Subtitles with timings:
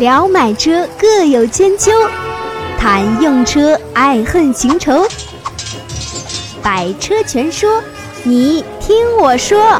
[0.00, 1.90] 聊买车各有千秋，
[2.78, 5.06] 谈用车爱恨情仇。
[6.62, 7.82] 百车全说，
[8.24, 9.78] 你听我说。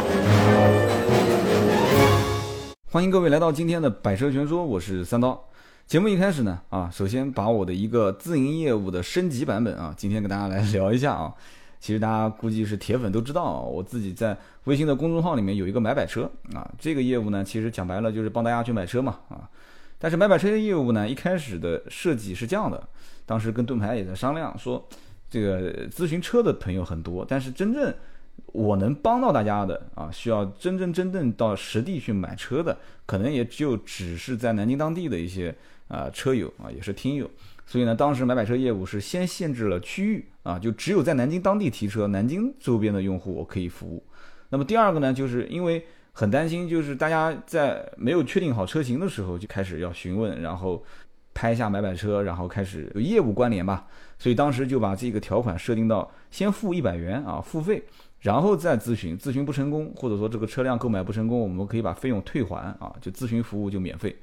[2.91, 5.43] 欢迎各位来到今天的百车全说，我是三刀。
[5.87, 11.33] 节目一开始呢，啊，首先把我的一个自营业务的升级版本啊，今天跟大家来聊一下啊。
[11.79, 19.49] 其实大家估计是铁粉都知道，我自己在微信的公众号里面有一个买百车啊，这个业务呢，其实讲白了就是帮大家去买车嘛啊。
[20.01, 22.89] 但是买买车的业务呢，一开始的设计是这样的，
[23.23, 24.83] 当时跟盾牌也在商量说，
[25.29, 27.93] 这个咨询车的朋友很多，但是真正
[28.47, 32.75] 我能帮到大家的啊，需要真真正正到实地去买车的，
[33.05, 35.55] 可能也就只是在南京当地的一些
[35.87, 37.29] 啊车友啊，也是听友。
[37.67, 44.03] 所以呢，当时买买车业务是先限制了区域啊，就只有在南京当地提车，南京周边的用户我可以服务。
[44.49, 50.83] 那么第二个呢，就是因为很担心，就是大家在没有确定好车型的时候就开始要询问，然后
[51.33, 53.87] 拍下买买车，然后开始有业务关联吧。
[54.19, 57.83] 所以当时就把这个条款设定到先付一百元啊，付费，
[58.19, 64.15] 然后再咨询，咨询不成功，或者说这个车辆购买不成功，我们可以把费用退还啊，就咨询服务就免费。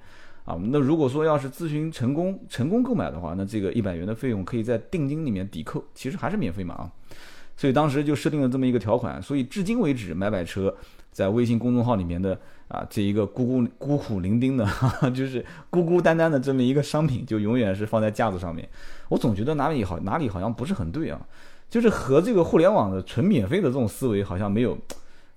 [0.44, 6.92] 啊，那如果说要是咨询成功、成功购买的话，那这个一百元的费用可以在定金里面抵扣，其实还是免费嘛啊。
[7.58, 10.74] 所以当时就设定了这么一个条款，所以至今为止，买买车
[11.12, 14.66] 在微信公众号里面的啊这一个孤孤孤苦伶仃的，
[15.12, 18.66] 就是孤孤单单的这么一个商品，就永远是放在架子上面。
[19.10, 21.20] 我总觉得哪里好哪里好像不是很对啊，
[21.68, 24.78] 就是和这个互联网的纯免费的这种思维好像没有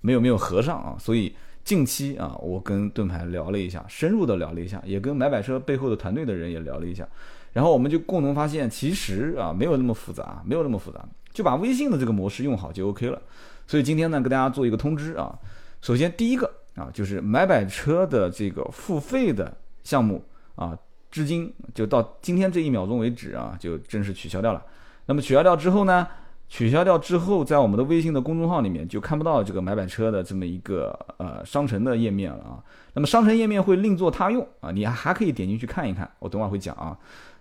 [0.00, 1.34] 没有没有合上啊，所以。
[1.64, 7.06] 近期啊，我跟盾牌聊了一下，深入的聊了一下，也跟买百车背后的团队的人也聊了一下，
[7.52, 10.98] 然后我们就共同发现，其实啊没有那么复杂，没有那么复杂，
[11.32, 13.20] 就把微信的这个模式用好就 OK 了。
[13.66, 15.38] 所以今天呢，给大家做一个通知啊，
[15.80, 20.24] 首先第一个啊，就是买百车的这个付费的项目
[20.56, 20.76] 啊，
[21.10, 24.62] 至今就到今天这一秒钟为止啊，就正式取消掉了。
[25.06, 26.06] 那么取消掉之后呢？
[26.48, 32.60] 取消掉之后，在我们的微信的公众号里面就看不到这个买百车的这么一个呃商城的页面了啊。
[32.92, 36.94] 那么商城页面会另作他用啊，你还可以点进去看一看，我等会儿会讲啊。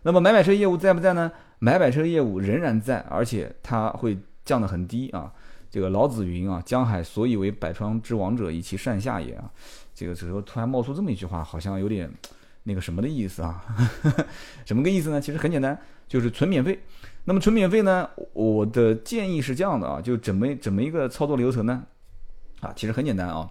[0.04, 1.32] 那么买买车业务在不在呢？
[1.60, 5.32] 买买车业务仍然在，而且它会降得很低啊。
[5.70, 9.50] 这个老子云啊，江海所以为百川之王者，以其善下也啊。
[9.94, 12.12] 这个时候突然冒出这么一句话，好像有点
[12.64, 13.64] 那个什么的意思啊？
[14.66, 15.22] 什么个意思呢？
[15.22, 16.80] 其实很简单，就是纯免费。
[17.26, 18.10] 那么纯免费呢？
[18.34, 21.84] 我的建议是这样的啊，就怎么怎么一个操作流程呢？
[22.62, 23.50] 啊，其实很简单啊，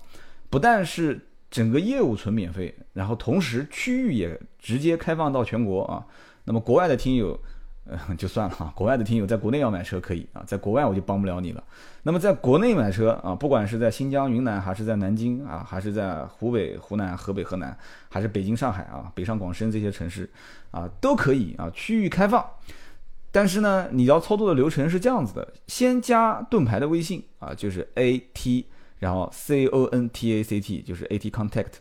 [0.50, 6.04] 不但是整个业务纯免费，然后同时区域也直接开放到全国啊。
[6.44, 7.38] 那么国外的听友，
[7.84, 11.62] 呃， 就算了哈，国外的听友在国内要买车可以啊，在国外我就帮不了你了。
[12.02, 17.76] 那么在国内买车啊，不管是在新疆、云南，还是在南京啊，还是在湖北、湖南、河北、河南，
[18.08, 20.30] 还是北京、上海啊，北上广深这些城市
[20.70, 22.44] 啊，都可以啊，区域开放。
[23.32, 28.66] 但是呢，你要操作的流程是这样子的：先加盾牌的微信啊，就是 A T，
[28.98, 31.74] 然后 C O N T A C T，就是 A T Contact，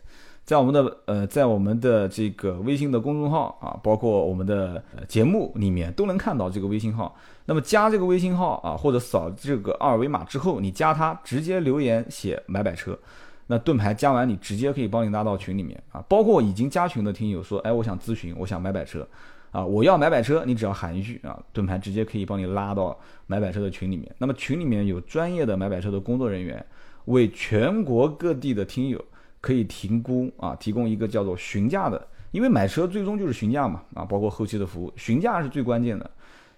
[0.50, 7.16] 在我们的呃，在我们的这个微信的公众号啊，包括我们的节目里面都能看到这个微信号。
[7.44, 12.98] 那么加这个微信号啊，或者扫这个二维码之后，你加他，直接留言写买百车，
[13.46, 16.04] 那盾牌加完你直接可以帮你拉到群里面啊。
[16.08, 19.06] 包括已经加群的听友说，哎，我想咨询，我想买百车。
[19.52, 24.12] 啊，我要买百车，你只要喊一句啊，盾牌直接可以帮你拉到买百车的群里面。
[24.18, 26.66] 那么群里面有专业的买百车的工作人员，
[27.04, 29.00] 为全国各地的听友
[29.40, 36.10] 可以评估啊，提供一个叫做询价的，因为买车最终就是询价嘛啊，包括后期的服务，询价是最关键的。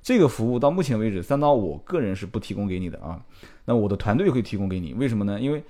[0.03, 3.23] 这个服务到目前为止，三刀我个人是不提供给你的啊，
[3.65, 5.41] 那我的团队会提供给你，为什么呢？
[5.41, 5.63] 因为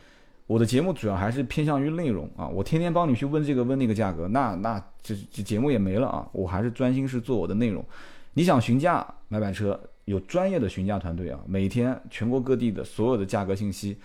[0.46, 7.84] 我的节目主要还是偏向于内容啊，我天天帮你去问这个问那个价格，那那这这节目也没了啊，我还是专心是做我的内容。
[8.32, 13.98] 你想询价买买车，有专业的询价团队啊，每天全国各地的所有的价格信息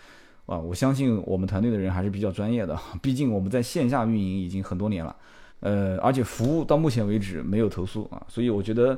[0.48, 5.16] 啊，我相信我们团队的人还是比较专业的，毕竟我们在线下运营已经很多年了，
[5.60, 8.98] 呃，而且服务到目前为止没有投诉啊，所以我觉得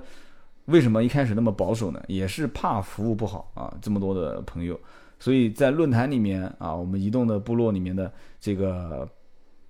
[0.66, 2.01] 为什么一开始那么保守呢？
[2.07, 4.80] 也是怕服务不好啊，这么多的朋友。
[5.18, 8.10] 所以在论坛里面啊，我们移动的部落里面的
[8.40, 9.10] 这个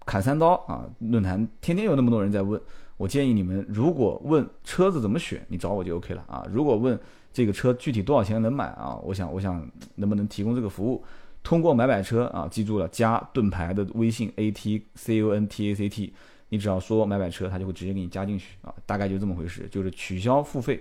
[0.05, 2.61] 砍三刀啊，论坛天天有那么多人在问，
[2.97, 6.45] 我建议你们如果问车子怎么选，你找我就 OK 了啊。
[6.51, 6.99] 如果问
[7.31, 9.65] 这个车具体多少钱能买啊，我想我想
[9.95, 11.03] 能不能提供这个服务，
[11.49, 16.13] 通过买买车啊，记住了加盾牌的微信 A T C O N T A C T，
[16.49, 20.79] 你只要说买买车，他就会直接给你加进去啊，大概就这么回事，就是取消付费。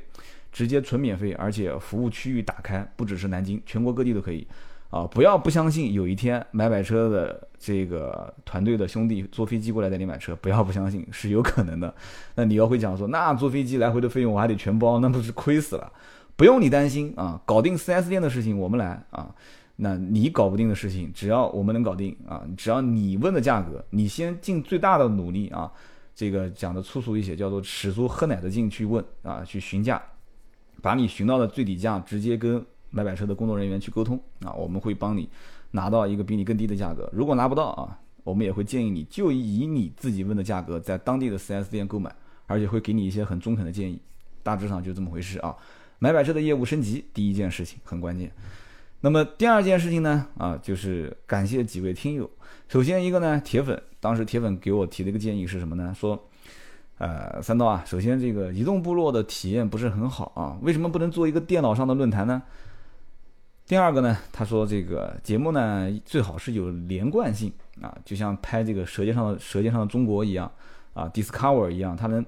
[0.52, 4.46] 直接纯免费，而且服务区域打开，不只是南京，全国各地都可以。
[4.90, 11.94] 啊，不要不相信有一天买买车的这个团队的兄弟坐飞机过来带你买车，不要不相信是有可能的。
[12.34, 15.90] 那你要会讲说，那坐飞机来回的费用我还得全包，那不是亏死了？
[16.36, 19.34] 不用你担心啊，搞定 4S 店的事情我们来啊。
[19.80, 25.72] 那你搞不定的事情，只要我们能搞定啊，只要你问的价格，你先尽最大的努力啊。
[26.16, 30.02] 这个讲的粗俗一些，叫做使足喝奶的劲去问啊，去询价，
[30.82, 32.60] 把你询到的最低价直接跟
[32.90, 35.28] 买买车的工作人员去沟通啊，我们会帮你
[35.70, 37.08] 拿到一个比你更低的价格。
[37.12, 42.12] 如果拿不到啊，我们也会建议你就以你自己问的价格在当地的 4S 店购买，
[42.46, 44.00] 而且会给你一些很中肯的建议。
[44.42, 45.54] 大致上就这么回事啊。
[46.00, 48.32] 买买车的业务升级，第一件事情很关键。
[49.00, 52.28] 那么第二件事情呢，啊，就是感谢几位听友。
[52.68, 55.94] 首先一个呢，铁粉，当时铁粉给我提的一个建议是什么呢？
[55.96, 56.20] 说，
[56.98, 62.42] 呃，三刀啊，首先这个移动部落的体验不是很好啊，为什么不能做一个电脑上的论坛呢？
[63.66, 70.50] 第二个呢，他说这个节目呢最好是有连贯性啊，就像拍这个《舌尖上的舌尖上的中国》一样
[70.94, 72.24] 啊，Discover 一样，它能。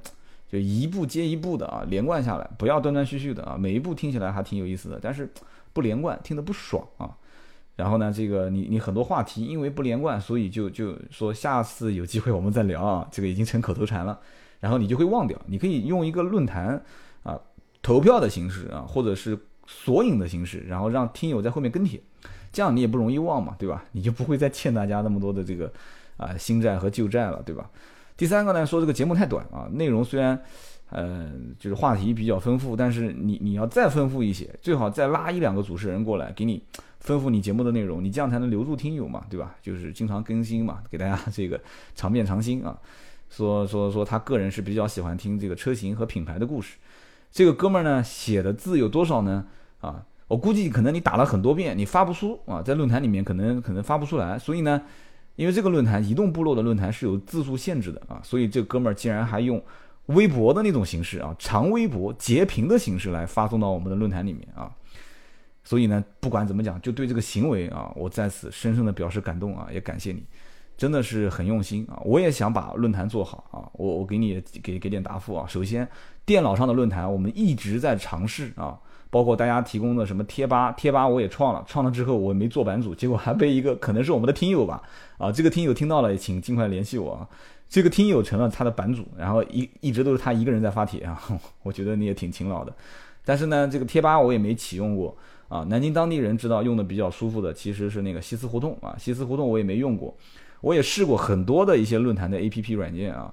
[0.52, 5.30] 就一步接一步的啊，连贯下来，不要断断续续的啊，每一步听起来还挺有意思的，但是
[5.72, 7.16] 不连贯，听得不爽啊。
[7.76, 14.20] 然后呢，这个你你很多话题因为不连贯，所以就就说下次有机会我们再聊啊，这个已经成口头禅了。
[14.60, 16.82] 然后你就会忘掉，你可以用一个论坛
[17.22, 17.40] 啊
[17.80, 21.98] 投票的形式啊，或者是索引的形式，然后让听友在后面跟帖，
[22.52, 23.82] 这样你也不容易忘嘛，对吧？
[23.92, 25.72] 你就不会再欠大家那么多的这个
[26.18, 27.70] 啊新债和旧债了，对吧？
[28.18, 30.38] 第三个呢，说这个节目太短啊，内容虽然，
[30.90, 36.62] 呃，就是话题比较丰富，但是你你要再丰富一些，最好再拉一两个主持人过来，给你
[37.00, 39.54] 丰富你节目的内容，你这样才能留住听友嘛，对吧？
[39.62, 41.60] 就是经常更新嘛，给大家 这个
[41.94, 42.76] 尝变尝新啊。
[43.28, 46.76] 说说说他个人是比较喜欢听这个车型和品牌的故事。
[47.30, 49.46] 这个哥们儿呢写的字有多少呢？
[49.80, 54.82] 啊，我估计可能你打了很多遍，你发不出啊，在论坛里面可能可能发不出来，所以呢。
[55.36, 59.62] 因为这个论坛，移动部落的论坛是有字数限制的啊，所以这哥们儿竟然还用
[60.14, 64.70] 微博的那种形式啊，长微博截屏的形式来发送到我们的论坛里面啊。
[65.64, 70.22] 所以呢，不管怎么讲，就对这个行为啊，我在此深深的表示感动啊，也感谢你，
[70.76, 72.00] 真的是很用心啊。
[72.04, 75.46] 我也想把论坛做好啊，我我给你给给点答复啊。
[75.48, 75.88] 首先，
[76.24, 78.78] 电脑上的论坛我们一直在尝试啊。
[79.12, 84.80] 包括大家提供的什么贴吧，贴吧我也创了，创了之后我没做版主，结果还被一个可能是我们的听友吧，
[85.18, 87.26] 啊，这个听友听到了，请尽快联系我啊，
[87.70, 91.18] 这个听友成了他的版主，然后一一直都是他一个人在发帖啊，
[91.62, 92.74] 我觉得你也挺勤劳的，
[93.24, 95.16] 但是呢，这个贴吧我也没启用过
[95.48, 100.14] 啊，南京当地人知道用的比较舒服的其实是那个西祠胡同啊，西祠胡同我也没用过，
[100.60, 103.32] 我也试过很多的一些论坛的 A P P 软件啊，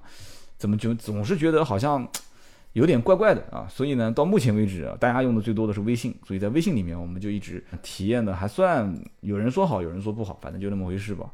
[0.56, 2.08] 怎么就总是觉得好像。
[2.74, 11.28] 有点怪怪的啊，所以呢，到目前为止啊，大家用的最多的是微信，所以在微信里面，我们就一直体验的还算，有人说好，有人说不好，反正就那么回事吧。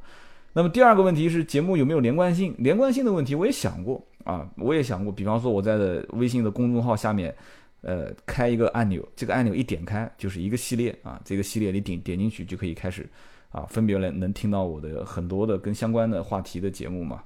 [0.56, 2.54] 那么第二个问题是节目有没有连贯性？
[2.58, 7.34] 连贯性的问题我也想过啊，我也想过，比方说我在的微信的公众号下面，
[7.82, 13.04] 呃，开一个按钮，这个按钮一点开就是一个系列啊，这个系列你点点进去就可以开始
[13.50, 17.22] 啊，分别能能听到我的很多的跟相关的话题的节目嘛。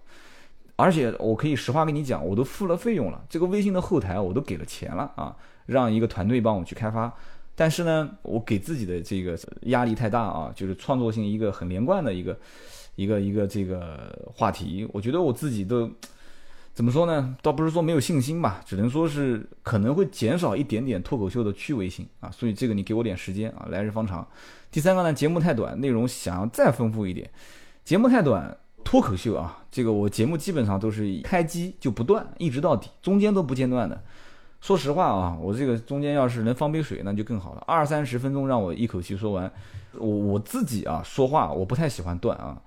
[0.77, 5.37] 而且我可以实话跟你讲，我都付了费用了，这个微信的后台我都给了钱了啊，
[5.67, 7.13] 让一个团队帮我去开发。
[7.55, 12.39] 但是呢，我给自己的这个压力太大啊，就是创作性一个很连贯的一个
[12.99, 15.89] 一个一个这个话题，我觉得我自己都
[16.75, 17.37] 怎么说呢？
[17.41, 22.29] 倒不是说没有信心吧，只能说是可能会减少一点点脱口秀的趣味性啊。
[22.33, 24.27] 所以这个你给我点时间啊，来日方长。
[24.73, 27.31] 第三个呢，节目太短，内容想要再丰富一点，
[27.85, 28.59] 节目太短。
[28.85, 34.03] 脱口秀啊，这个我节目基本上都是开机就不断，一直到底，中间都不间断的。
[34.63, 37.63] 说实话啊，我这个中间要是能放杯水，那就更好了。
[37.67, 39.53] 二三十分钟让我一口气说完，
[39.93, 42.59] 我我自己啊说话我不太喜欢断啊，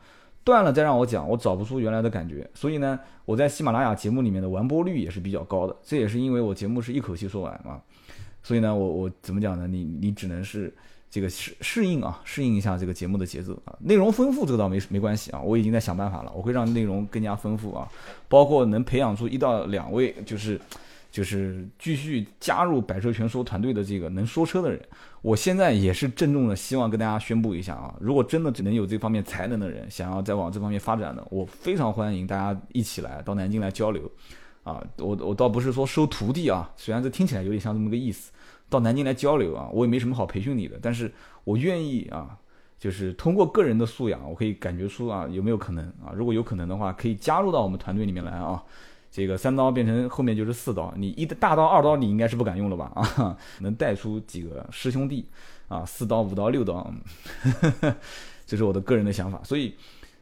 [0.44, 2.50] 断了再让我讲，我找不出原来的感觉。
[2.54, 7.82] 所以呢，我在喜马拉雅节目里面的完播率也是比较高的，这也是因为我节目是一口气说完啊。
[8.44, 9.68] 所以呢，我我怎么讲呢？
[9.68, 10.74] 你你只能是。
[11.14, 17.86] 这个适适应啊，适应一下这个节目的节奏啊，内容丰富这个倒没没关系啊，我已经在想办法了，我会让内容更加丰富啊，
[18.30, 20.58] 包括能培养出一到两位，就是
[21.12, 24.82] 就是继续加入百车全说团队的这个能说车的人，
[25.22, 34.10] 我现在也是郑重的希望跟大家宣布一下啊，如果真的只能有这方面才能的人，想要再往这方面发展的，我非常欢迎大家一起来到南京来交流
[34.64, 38.32] 啊，我我倒不是说收徒弟啊，虽然这听起来有点像这么个意思。
[38.70, 41.12] 到南京来交流啊，我也没什么好培训你的，但是
[41.44, 42.38] 我愿意啊，
[42.80, 48.64] 就是通过个人的素养，我可以感觉出啊有没有可能啊，如果有可能的话，可以加入到我们团队里面来啊，
[49.12, 52.92] 这个三刀变成后面就是四刀，你一大刀二刀你应该是不敢用了吧？
[52.96, 55.28] 啊，能带出几个师兄弟
[55.68, 56.90] 啊，四刀五刀六刀，
[58.48, 59.42] 这是我的个人的想法。
[59.44, 59.76] 所以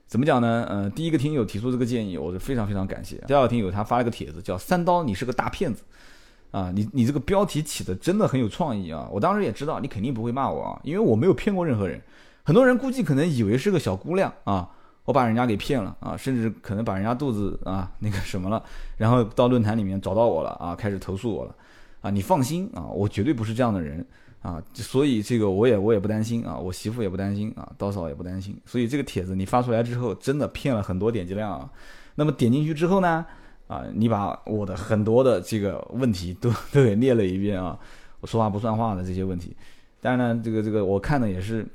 [0.08, 0.66] 怎么讲呢？
[0.68, 3.18] 呃，第一个听友提出这个建议，我是非常非常感谢。
[3.28, 5.84] 第二个听友他发了个帖子，叫三刀你是个大骗子
[6.50, 9.08] 啊，你你这个标题起的真的很有创意啊！
[9.12, 12.02] 我当时也知道你肯定不会骂我啊，因为我没有骗过任何人。
[12.44, 14.72] 很多人估计可能以为是个小姑娘啊。
[15.10, 18.64] 我把人家给骗了啊，甚至可能把人家肚子啊那个什么了，
[18.96, 21.56] 然后到论坛里面找到我了啊，开始投诉我了
[22.02, 22.12] 啊。
[22.12, 24.06] 你放心啊，我绝对不是这样的人
[24.44, 28.56] 啊，所以这个我也我也不担心啊，我媳妇也不担心啊，刀嫂也不担心。
[28.68, 31.68] 所以这个帖子你发出来之后，真的骗了很多点击量啊。
[32.14, 33.26] 那么点进去之后呢，
[33.66, 37.76] 啊，你把我的很多的这个问题都都给列了一遍啊，
[38.20, 39.58] 我说话不算话的这些问题。
[40.02, 41.66] 当然呢，这个这个我看的也是。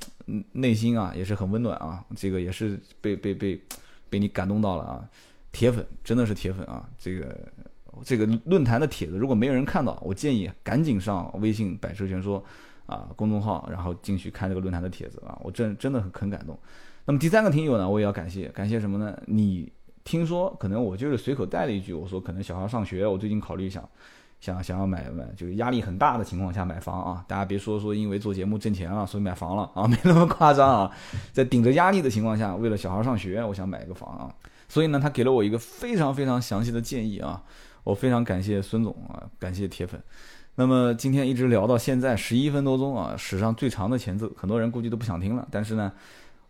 [0.53, 3.61] 内心啊也是很温暖啊，这个也是被被被
[4.09, 5.07] 被你感动到了啊，
[5.51, 7.37] 铁粉真的是铁粉啊，这个
[8.03, 12.43] 这个论坛的帖子如果没有人看到，我建议赶紧上微信百车全说
[12.87, 16.57] 啊公众号，然后进去看这个论坛的帖子啊，我真真的很很感动。
[17.05, 19.15] 那么第三个听友呢，我也要感谢，感谢什么呢？
[19.27, 19.71] 你
[20.03, 23.87] 听说可能我就是随口带了一句，我说可能小孩上学，我最近考虑一下。
[24.39, 27.25] 想想要买买，就是压力很大的情况下买房啊！
[27.27, 30.91] 大家别说说因为做节目挣钱了，所以买房了啊， 没那么夸张啊。
[31.31, 34.29] 在顶着压力的情况下，为了小孩上学，我想买一个房啊。
[34.67, 37.41] 所以呢，他给了我一个非常非常详细的建议啊，
[37.83, 39.99] 我非常感谢孙总啊，感谢铁粉。
[40.55, 45.91] 那么今天一直聊到现在十一分多钟啊，史上最长的前奏，很多人估计都不想听了，但是呢。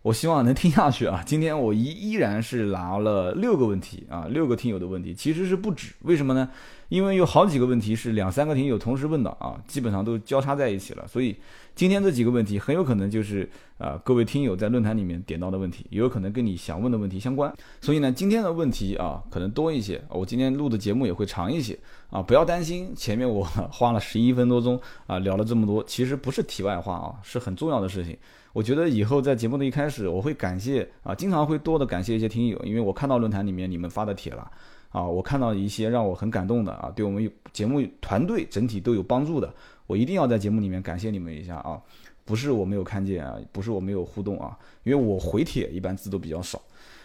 [0.06, 1.20] 我希望能听下去啊！
[1.26, 5.92] 今天我依依然是拿了六个问题啊，六个听友的问题，其实是不止。
[6.02, 6.48] 为什么呢？
[6.90, 11.04] 因为有好几个问题是两三个听友同时问的啊，基本上都交叉在一起了。
[11.08, 11.34] 所以
[11.74, 17.52] 今天这几个问题很有可能就是啊，各位听友在论坛里面点到的问题，也有可能跟你想问的问题相关。
[17.80, 20.00] 所以呢，今天的问题啊，可能多一些。
[20.08, 21.76] 我今天录的节目也会长一些
[22.10, 22.92] 啊，不要担心。
[22.94, 28.16] 前面我花了十一分多钟啊，聊了这么多，其实不是题外话啊，是很重要的事情。
[28.56, 34.50] 我觉得以后在节目的一开始，我会感谢啊，经常会多的感谢一些听友，因为我看到论坛里面你们发的帖了，
[34.88, 39.52] 啊，我看到一些让我很感动的啊，对我们节目团队整体都有帮助的，
[39.86, 41.78] 我一定要在节目里面感谢你们一下啊，
[42.24, 46.58] 不是我没有看见啊，不是我没有互动啊，因为我回帖一般字都比较少。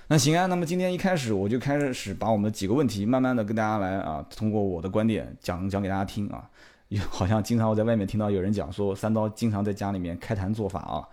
[0.07, 6.49] 那行啊，那么今天一开始我就开始把我们的几个问题慢慢的跟大家来啊，通过我的观点讲讲给大家听啊，
[7.09, 11.03] 好像经常我在外面听到有人讲说三刀经常在家里面开坛做法啊。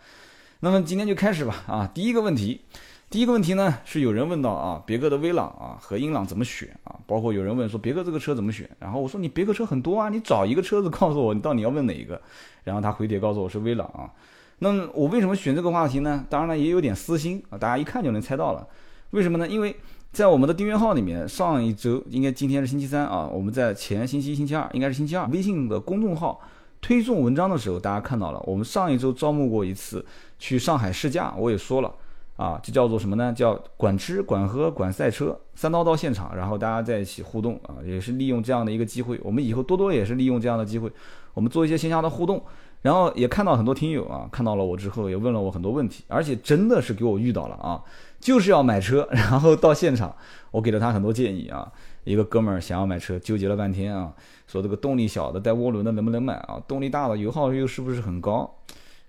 [0.61, 1.89] 那么今天就开始吧啊！
[1.95, 2.61] 第一个问题，
[3.09, 6.97] 第一个问题呢是有人问到啊，别克的威朗啊和英朗怎么选啊？
[7.07, 8.69] 包括有人问说别克这个车怎么选？
[8.81, 12.21] 然后我说你别克车很多啊，你找一个车子告诉我你到底要问哪一个？
[12.65, 14.11] 然后他回帖告诉我是威朗啊。
[14.59, 16.27] 那我为什么选这个话题呢？
[16.29, 18.67] 当然了也有点私心啊，大家一看就能猜到了。
[19.11, 19.47] 为什么呢？
[19.47, 19.77] 因为
[20.11, 26.41] 在我们的订阅号里面，上一周应该今天是星期三啊，我们在前星期星期二应该是星期二，微信的公众号。
[26.81, 30.05] 推送文章的时候，大家看到了，我们上一周招募过一次
[30.39, 31.93] 去上海试驾，我也说了
[32.37, 33.33] 啊，就叫做什么呢？
[33.33, 39.21] 叫管吃、管喝、管赛车，三刀到现场，然后大家在一起互动啊，也是利用这样的一个机会。
[39.23, 40.91] 我们以后多多也是利用这样的机会，
[41.35, 42.41] 我们做一些线下的互动，
[42.83, 47.83] 然后也看到很多听友啊，看到了我之后也问了我很多问题，而且真的是给我遇到了啊，
[48.21, 50.15] 就是要买车，然后到现场，
[50.53, 51.71] 我给了他很多建议啊。
[52.05, 54.11] 一个哥们儿想要买车，纠结了半天啊，
[54.49, 56.61] 说这个动力小的带涡轮的能不能买啊？
[56.67, 58.53] 动力大的油耗又是不是很高？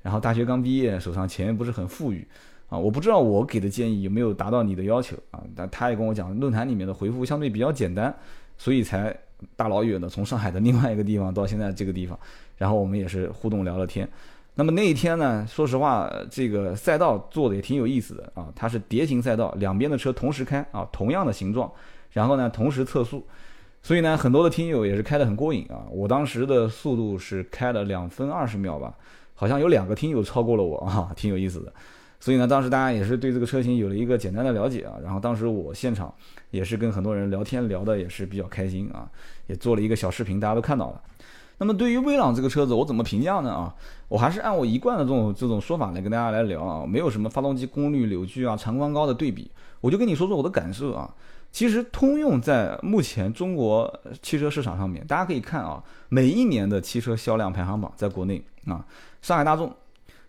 [0.04, 2.28] 然后大学刚毕业，手上钱不是很富裕
[2.70, 5.42] 啊，我不知道我给的建议有没有达到你的要求啊？
[5.56, 8.14] 但他也跟我讲，论坛里面的回复相对比较简单，
[8.58, 9.16] 所以才
[9.56, 12.20] 大老远的从上海的另外一个地方到现在这个地方，
[12.58, 14.08] 然后我们也是互动聊了天。
[14.56, 21.72] 那么那一天呢，说实话，这个赛道做的也挺有意思的啊，它是蝶形赛道，两边的车同时开啊，同样的形状。
[22.12, 23.26] 然后呢，同时测速，
[23.82, 25.86] 所以呢，很多的听友也是开得很过瘾啊。
[25.90, 28.94] 我当时的速度是开了两分二十秒吧，
[29.34, 31.74] 好像有两个听友超过了我啊， 挺有意思的。
[32.20, 34.96] 所以呢，当时大家也是对这个车型有了一个简单的了解啊。
[35.02, 36.14] 然后当时我现场
[36.52, 39.10] 也是跟很多人聊天，聊的也是比较开心啊，
[39.48, 41.02] 也做了一个小视频，大家都看到了。
[41.58, 43.50] 那么对于威朗这个车子，我怎么评价呢？
[43.50, 43.76] 啊，
[44.10, 49.50] 我还是按我一贯的这种这种说法来跟大家来聊啊，没有什么发动机功率、扭矩啊、长宽高的对比，
[49.80, 51.10] 我就跟你说说我的感受啊。
[51.52, 58.86] 其实通用在目前中国汽车市场上面，大家可以看啊，每一年的汽车销量排行榜，在国内啊，
[59.22, 59.74] 上海大众、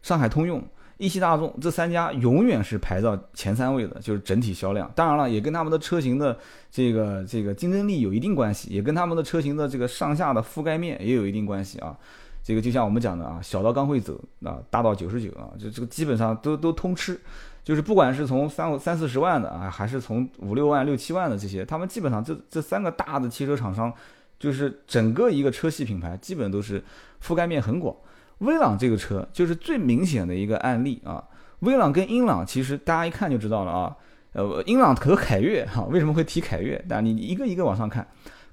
[0.02, 0.62] 上海通用、
[0.96, 4.90] 一汽大众这三家永远是排到前三位的，就是整体销量。
[4.94, 6.38] 当然了，也跟他们的车型的
[6.70, 11.94] 这个这个竞争力有一定关系，也跟他们的车型的这个上下的覆盖面也有一定关系啊。
[12.42, 17.20] 这个就像我们讲的啊，小到刚会走啊，大到九十九啊，就这个基本上都都通吃。
[17.62, 23.92] 就是不管是从三三四十万的啊，还是从五六万、六七万的这些，他们基本上这这三个大的汽车厂商，
[24.38, 26.82] 就是整个一个车系品牌，基本都是
[27.22, 27.94] 覆盖面很广。
[28.38, 31.22] 威朗这个车就是最明显的一个案例啊。
[31.60, 33.94] 威朗跟英朗其实大家一看就知道了啊。
[34.32, 36.82] 呃，英朗和凯越哈，为什么会提凯越？
[36.88, 38.08] 但你一个一个往上看，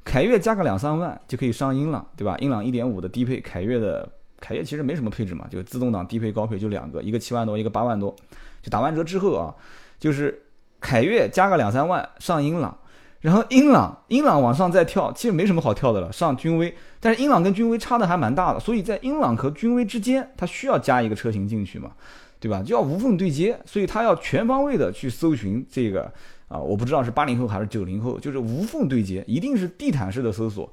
[0.08, 2.38] 凯越加个两三万就可以上英朗，对吧？
[2.40, 4.08] 英朗一点五的低配，凯越的
[4.40, 8.16] 凯越其实没什么配置嘛，就自动挡低配高配就两个，一个七万多，一个八万多，
[8.62, 9.54] 就打完折之后啊，
[10.00, 10.44] 就是
[10.80, 12.78] 凯越加个两三万上英朗，
[13.20, 21.92] 然后英朗英朗往上再跳，其实没什么好跳的了，上君威，但是英朗跟君威差的还蛮大的，所以在英朗和君威之间，它需要加一个车型进去嘛。
[22.40, 22.62] 对吧？
[22.64, 26.14] 就要无缝对接，所以它要全方位的去搜寻这个
[26.48, 30.70] 啊，我不知道是八零后还是九零后，就是无缝对接，一定是地毯式的搜索。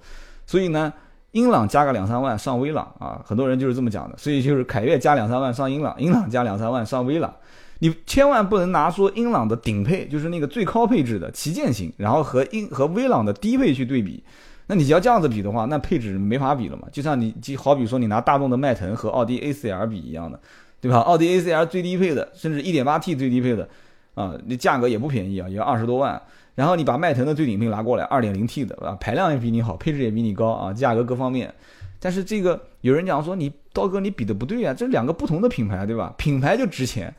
[0.47, 0.93] 所以呢，
[1.33, 4.16] 英朗加个两三万上威朗啊，很多人就是这么讲的。
[4.16, 7.35] 所以就是凯越加两三万上英朗，英朗加两三万上威朗。
[7.81, 14.23] 你千万不能拿说英朗的顶配，就是那个最高配置的旗舰型，然后和英和威朗的低配去对比。
[14.69, 16.87] 那你要这样子比的话，那配置没法比了嘛。
[16.93, 20.38] 就像你就好比说你拿大众的迈腾和奥迪 A4L 比一样的。
[20.81, 20.99] 对吧？
[20.99, 23.66] 奥迪 A4L 最低配的，甚至 1.8T 最低配的，
[24.14, 26.21] 啊，那价格也不便宜啊，也要二十多万。
[26.54, 31.52] 然后你把迈腾的最顶配拿过来二点零 T 的，啊，排量也比你好，配置也比你高啊，价格各方面。
[31.99, 36.14] 但是这个有人讲说，你刀哥你比的不对啊，这两个不同的品牌，对吧？
[36.16, 37.12] 品牌就值钱，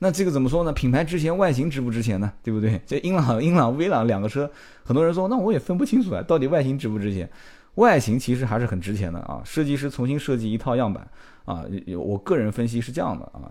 [0.00, 0.72] 那这个怎么说呢？
[0.72, 2.30] 品牌值钱，外形值不值钱呢？
[2.42, 2.78] 对不对？
[2.84, 4.50] 这英朗、英朗、威朗两个车，
[4.84, 7.26] 很多人说，那我也分不清楚啊，到底外形值不值钱？
[7.76, 11.06] 外形其实还是很值钱的啊，设计师重新设计一套样板。
[11.46, 11.64] 啊，
[11.96, 13.46] 我个人分析是这样的啊，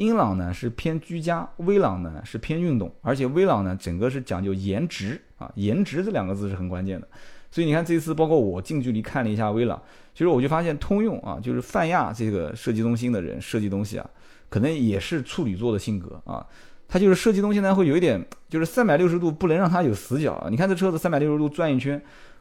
[0.00, 7.06] 英朗呢是偏居家，威朗呢是偏运动，而且威朗呢整个是讲究颜值啊，颜值这两个字是很关键的。
[7.50, 9.78] 所以你看这次包括我近距离看了一下威朗，
[10.14, 14.10] 其实我就发现通用啊，就是泛亚这个设计中心的人设计东西啊，
[14.48, 16.46] 可能也是处女座的性格啊，
[16.88, 20.46] 他就是设计东西呢会有一点，就是三百六十度不能让它有死角。
[20.50, 22.00] 你看这车子三百六十度转一圈。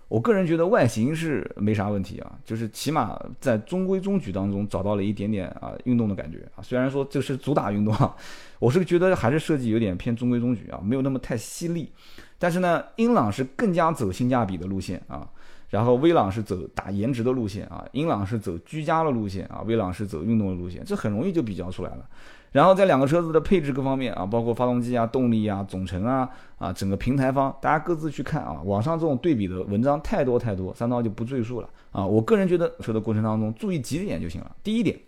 [0.10, 6.60] 我个人觉得外形是没啥问题啊，就是起码在中规中矩当中找到了一点点啊运动的感觉啊。
[6.62, 8.16] 虽然说这是主打运动啊，
[8.58, 11.92] 我是觉得还是设计有点偏中规中矩啊，没有那么太犀利。
[12.40, 15.30] 但是呢，英朗是更加走性价比的路线啊，
[15.70, 22.06] 然后威朗是走打颜值的路线啊，英朗是走居家的路线啊，威朗是走运动的路线，这很容易就比较出来了。
[22.52, 26.28] 然后在两个车子的配置各方面啊，包括发动机啊、动力啊、总成啊
[26.58, 28.60] 啊，整个平台方，大家各自去看啊。
[28.64, 32.04] 网上这种对比的文章太多太多，三刀就不赘述了啊。
[32.04, 34.56] 我个人觉得车的过程当中注意几点就行了。
[34.64, 35.00] 第一点，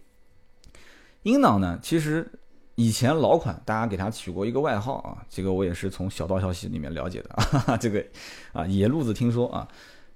[1.24, 2.32] 英朗呢，其实
[2.76, 7.30] 以前老款大家给它取过一个外号啊，这个我也是从小道消息里面了解的
[7.66, 8.06] 啊，这个
[8.54, 9.68] 啊野路子听说啊，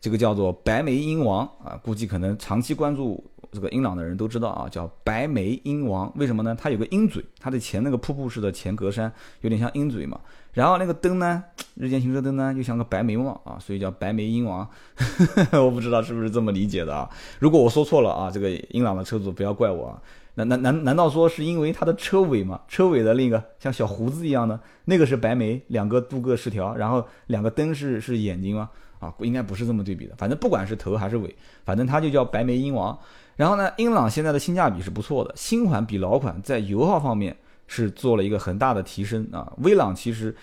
[0.05, 3.23] 这个叫做白眉鹰王啊，估计可能长期关注。
[3.51, 6.55] 这个英朗的人都知道啊，叫白眉鹰王，为什么呢？
[6.55, 9.09] 它有个鹰嘴，它的前那个瀑布式的前格栅
[9.41, 10.19] 有点像鹰嘴嘛。
[10.53, 14.69] 然后那个灯呢，日间行车灯呢，又像个白眉毛啊，所以叫白眉鹰王。
[15.53, 17.09] 我不知道是不是这么理解的啊？
[17.39, 19.99] 如果我说错了啊，这个英朗的车主不要怪我啊。
[20.35, 22.61] 难难难难道说是因为它的车尾嘛？
[22.67, 28.69] 车尾的那个像小胡子一样的那个是白眉，两个镀铬饰条，然后两个灯是是眼睛吗？
[29.05, 30.15] 啊，应该不是这么对比的。
[30.15, 32.97] 反正不管是头还是尾，反正它就叫白眉鹰王。
[33.35, 37.35] 然后呢，英朗现在的性价比是不错的，新款比老款在油耗方面
[37.67, 39.51] 是做了一个很大的提升啊。
[39.57, 40.33] 威朗其实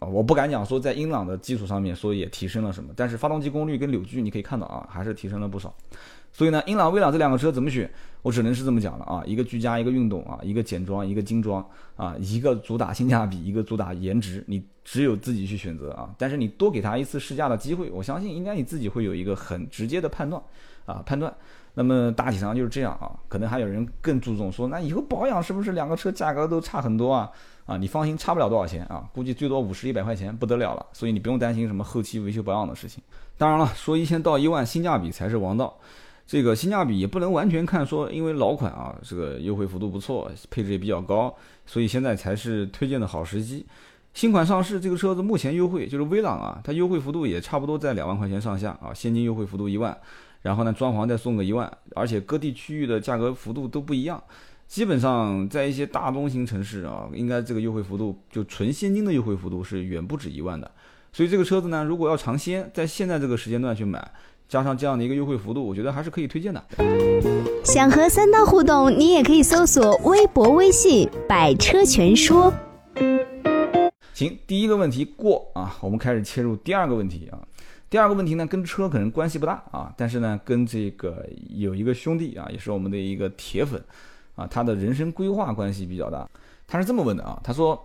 [0.00, 5.72] 啊，我不敢讲说在英朗的基础上面说也提升了什么，但是发动机功率跟扭矩你可以看到啊，还是提升了不少。
[6.32, 7.90] 所以呢，英朗、威朗这两个车怎么选，
[8.22, 11.64] 我只能是这么讲了啊，一个居家，一个运动啊，一个简装，一个精装
[11.96, 16.08] 啊，一个主打性价比，一个主打颜值，你只有自己去选择啊。
[16.16, 20.40] 但是你多给他一次试驾的机会，我相信应该你自己会有一个很直接的判断
[20.86, 21.34] 啊，判断。
[21.74, 27.30] 那么大体上就是这样啊，可能还有人更注重说，那以后保养是不是两个车价格都差很多啊？
[27.66, 33.02] 啊，你放心，差不了多少钱啊，估计最多五十一百块钱不得了了，所以你不用担心什么后期维修保养的事情。
[33.38, 35.78] 当然了，说一千到一万，性价比才是王道。
[36.30, 41.34] 这个性价比也不能完全看说，因为老款啊，这个优惠幅度不错，配置也比较高，
[41.66, 43.66] 所以现在才是推荐的好时机。
[44.14, 49.98] 新款上市，这个车子目前优惠就是威朗啊，它优惠幅度也差不多在两万块钱上下啊，现金优惠幅度一万。
[50.42, 54.22] 然后呢，装潢再送个一万，而且各地区域的价格幅度都不一样，
[54.68, 60.70] 基本上在一些大中型城市啊，应该这个优惠幅度就纯现金的优惠幅度是远不止一万的。
[61.12, 64.12] 所以这个车子呢，如果要尝鲜，在现在这个时间段去买，
[64.50, 66.60] 加上这样的一个优惠幅度，我觉得还是可以推荐的。
[67.62, 72.52] 想和三刀互动，你也可以搜索微博、微信“百车全说”。
[74.12, 77.38] 行，第一个问题过啊，我们开始切入第二个问题啊。
[77.88, 83.80] 第二个问题呢，跟车可能关系不大啊，但是呢，跟这个有一个兄弟啊，也是我们的一个铁粉
[84.34, 86.28] 啊，他的人生规划关系比较大。
[86.66, 87.80] 他是这么问的啊，他说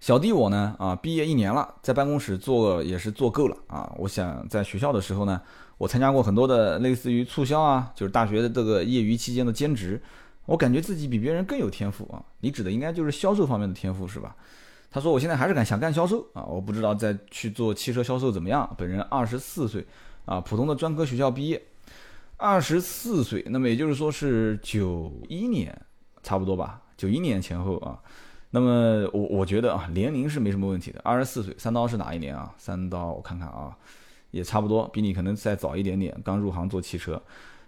[0.00, 3.92] 小弟我呢，啊，毕业一年了，在办公室做也是做够了啊。
[3.98, 5.40] 我想在学校的时候呢，
[5.76, 10.00] 我参加过很多的类似于促销啊，就是大学的这个业余期间的兼职，
[10.46, 12.22] 我感觉自己比别人更有天赋啊。
[12.40, 14.36] 你指的应该就是销售方面的天赋是吧？
[14.88, 18.72] 他说我现在还是敢想干销售啊，我不知道再去做汽车销售怎么样。
[18.78, 19.84] 本人二十四岁
[20.26, 21.60] 啊，普通的专科学校毕业，
[22.36, 25.76] 二十四岁，那么也就是说是九一年，
[26.22, 27.98] 差不多吧，九一年前后啊。
[28.50, 31.00] 那么我我觉得啊，年龄是没什么问题的。
[31.04, 32.54] 二十四岁，三刀是哪一年啊？
[32.56, 33.76] 三刀我看看啊，
[34.30, 37.20] 也差不多，比你可能再早一点点，刚入行做汽车。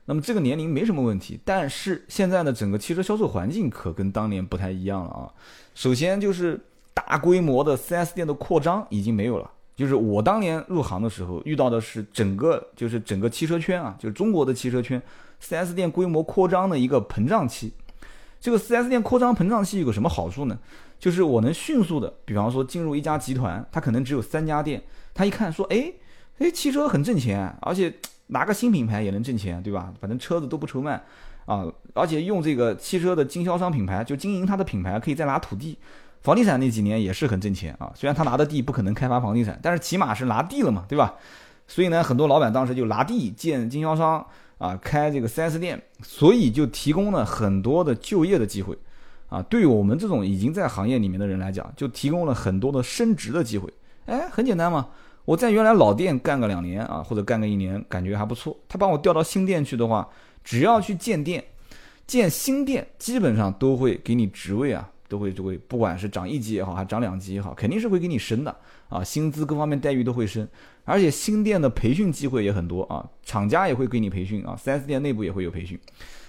[0.06, 5.30] 那么这个年龄没什么问题，但是现在呢，整个汽车销售环境可跟当年不太一样了啊。
[5.74, 6.58] 首先就是
[6.94, 9.50] 大规模的 4S 店的扩张已经没有了。
[9.76, 15.00] 就是我当年入行的时候遇到的是整个就是整个汽车圈啊，就是中国的汽车圈
[15.42, 17.72] 4S 店规模扩张的一个膨胀期。
[18.40, 20.58] 这个 4S 店扩张膨胀期有个什么好处呢？
[20.98, 24.82] 就是我能迅速的，比方说进入一家集团，它可能只有三家店，
[25.14, 25.92] 他一看说，哎，
[26.38, 27.94] 哎，汽车很挣钱，而且
[28.28, 29.92] 拿个新品牌也能挣钱，对吧？
[30.00, 31.02] 反正车子都不愁卖
[31.46, 35.76] 啊，而且用这个汽车的经销商品牌，就经营它的品牌，可以再拿土地，
[36.22, 37.92] 房地产那几年也是很挣钱啊。
[37.94, 41.14] 虽然他拿的地不可能开发房地产，但是起码是拿地了嘛，对吧？
[41.66, 44.26] 所以呢，很多老板当时就拿地建经销商。
[44.60, 48.76] 啊，开这个 4S 店，所以就提供了很多的就业的机会，
[49.30, 53.72] 啊，对于我们这种已经在行业里面的人来讲，就提供了很多的升职的机会。
[54.04, 54.88] 哎，很简单嘛，
[55.24, 58.54] 我在原来老店干个两年啊，或者干个一年，感觉还不错。
[58.68, 60.06] 他把我调到新店去的话，
[60.44, 61.42] 只要去建店，
[62.06, 68.56] 建新店，基本上都会给你职位啊，都会就会，不管是涨一级也好，还是涨两级也好，肯定是会给你升的
[68.88, 70.46] 啊，薪资各方面待遇都会升。
[70.84, 75.78] 而且新店的培训机会也很多啊，厂家也会给你培训啊，4S 店内部也会有培训。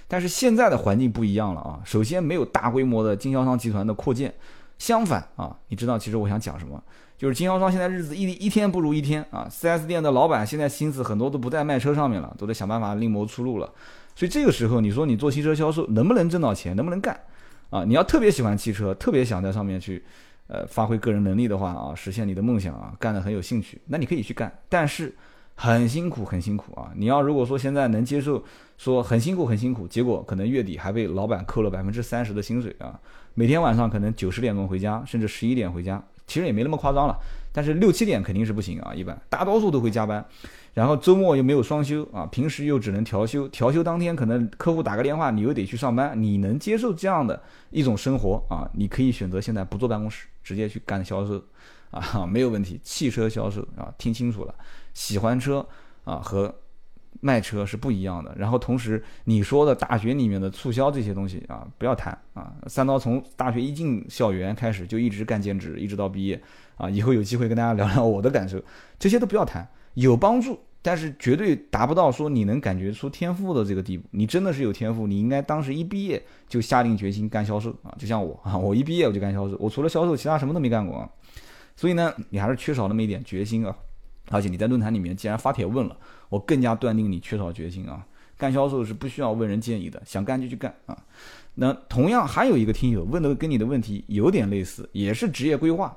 [0.08, 4.34] 但是现在的环境不一样了啊，首先没有大规模的经销商集团的扩建，
[4.80, 6.84] 相反啊，你知道其实我想讲什么？
[7.18, 13.72] 就是经销商现在日子一一天不如一天啊，4S 店的老板现在心思很多都不在卖车上面了，都在想办法另谋出路了。
[14.16, 17.18] 所以这个时候你说你做汽车销售能不能挣到钱，能不能干
[17.72, 17.84] 啊？
[17.84, 20.04] 你要特别喜欢汽车，特别想在上面去。
[20.48, 25.16] 呃，发挥个人能力的话啊，实现你的梦想啊，干得很有兴趣，那你可以去干，但是
[25.56, 26.92] 很辛苦，很辛苦啊！
[26.94, 28.44] 你要如果说现在能接受
[28.78, 33.00] 说很辛苦很辛苦，结果可能月底还被老板扣了百分之三十的薪水啊，
[33.34, 37.18] 每天晚上可能九十点钟回家，甚至十一点回家，其实也没那么夸张了，
[37.54, 40.26] 但是六七点肯定是不行啊，一般大多数都会加班。
[40.74, 48.64] 然后周末又没有双休啊，平时又只能调休，调休当天可能客户打个电话，你又得去上班，你能接受这样的一种生活啊？
[48.74, 51.44] 你可以选择现在不坐办公室，直接去干销售，
[51.90, 52.80] 啊， 没有问题。
[52.84, 54.56] 汽车销售啊，听清楚了，
[54.94, 55.66] 喜欢车
[56.06, 56.56] 啊和
[57.20, 58.34] 卖车是不一样的。
[58.38, 62.54] 然后同时你说的大学里面的促销这些东西啊，不要谈啊。
[62.68, 66.42] 三刀从大学一进校园开始就一直干兼职，一直到毕业
[66.78, 66.90] 啊。
[66.90, 68.58] 以后有机会跟大家聊聊我的感受，
[68.98, 69.68] 这些都不要谈。
[69.94, 74.08] 有帮助，但是绝对达不到说你能感觉出天赋的这个地步。
[74.12, 81.10] 你真的是有天赋，你应该当时一毕业就下定决心干销售啊，就像我啊，我一毕业我就干销售，我除了销售其他什么都没干过啊。
[81.76, 83.76] 所以呢，你还是缺少那么一点决心啊。
[84.30, 85.98] 而且你在论坛里面既然发帖问了，
[86.30, 88.06] 我更加断定你缺少决心啊。
[88.38, 90.98] 干销售是不需要问人建议的，想干就去干啊。
[91.56, 95.96] 那同样还有一个听友问的跟你的问题有点类似，也是职业规划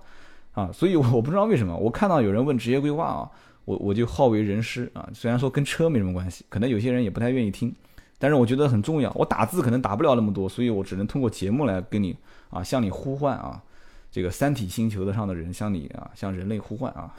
[0.53, 0.71] 啊。
[0.73, 3.31] 所以我不知道为什么我看到有人问职业规划啊。
[3.64, 7.74] 我我就好为人师啊，虽然说跟车没什么关系，可能有些人也不太愿意听，
[8.18, 9.11] 但是我觉得很重要。
[9.14, 12.16] 我打字可能打不了那么多，所以我只能通过节目来跟你
[12.50, 13.62] 啊，向你呼唤啊，
[14.11, 17.14] 这个三体星球的上的人向你啊，向人类呼唤啊。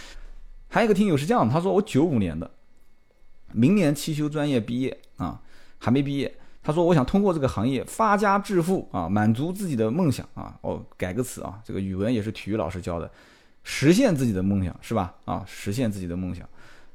[0.68, 2.50] 还有一个听友是这样，他说我九五年的，
[3.52, 5.40] 明年汽修专业毕业啊，
[5.78, 6.34] 还没毕业。
[6.62, 10.58] 他说我想通过这个行业发家致富啊，满足自己的梦想啊。
[10.62, 13.10] 哦，改个词啊，这个语文也是体育老师教的。
[13.64, 15.12] 实现自己的梦想是吧？
[15.24, 16.48] 啊，实现自己的梦想，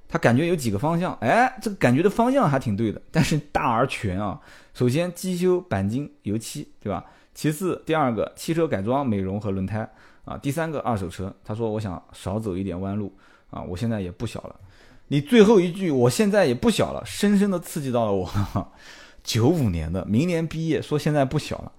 [0.08, 4.40] 他感觉有几个方向，哎，这个感觉的方向还挺对的，但是大而全啊。
[4.74, 7.04] 首先，机修、钣金、油漆，对吧？
[7.34, 9.90] 其次，第二个，汽车改装、美容和轮胎
[10.26, 10.38] 啊。
[10.38, 11.34] 第三个，二手车。
[11.44, 13.14] 他说，我想少走一点弯路
[13.50, 13.62] 啊。
[13.62, 14.56] 我现在也不小了。
[15.08, 18.30] 你最后一句，我现在也不小了，深深的刺激到了我。
[19.24, 21.72] 九五年的，明年毕业，说现在不小了。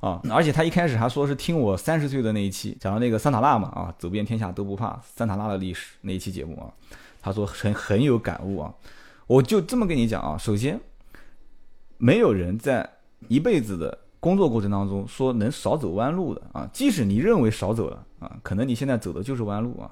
[0.00, 6.68] 啊，而且他一开始还说是听我三十岁的那一期讲的那个桑塔纳嘛，啊，走遍天下都不怕桑塔纳的历史那一期节目啊，
[7.20, 8.72] 他说很很有感悟啊，
[9.26, 10.78] 我就这么跟你讲啊，首先，
[11.98, 12.88] 没有人在
[13.28, 19.90] 一辈子的工作过程当中说能少走弯路的啊，即使你认为少走了啊，可能你现在走的就是弯路啊，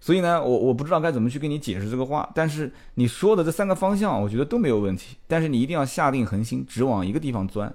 [0.00, 7.72] 所以呢，我我不知道该怎么去跟你解释这个话，但是你说的这三个方向，我觉得都没有问题，但是你一定要下定恒心，只往一个地方钻，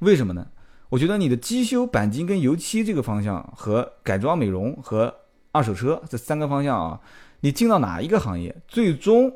[0.00, 0.46] 为什么呢？
[0.92, 5.14] 我觉得你的机修、钣金跟油漆这个方向和改装美容和
[5.50, 7.00] 二手车这三个方向啊，
[7.40, 9.32] 你进到哪一个行业，最终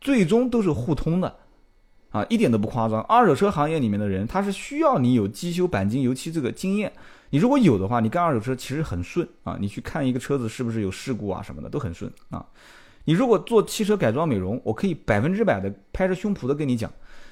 [0.00, 1.34] 最终都是互通的，
[2.10, 3.02] 啊，一点都不夸张。
[3.02, 6.92] 二手车行业里面的人，他是需要你有机修、钣金、油漆这个经验。
[7.30, 9.58] 你如果有的话，你干二手车其实很顺啊。
[9.60, 12.46] 你去看一个车子是不是有事故啊什么的都很顺啊。
[13.06, 16.88] 你如果做汽车改装美容，我可以百分之百的拍着胸脯的跟你讲。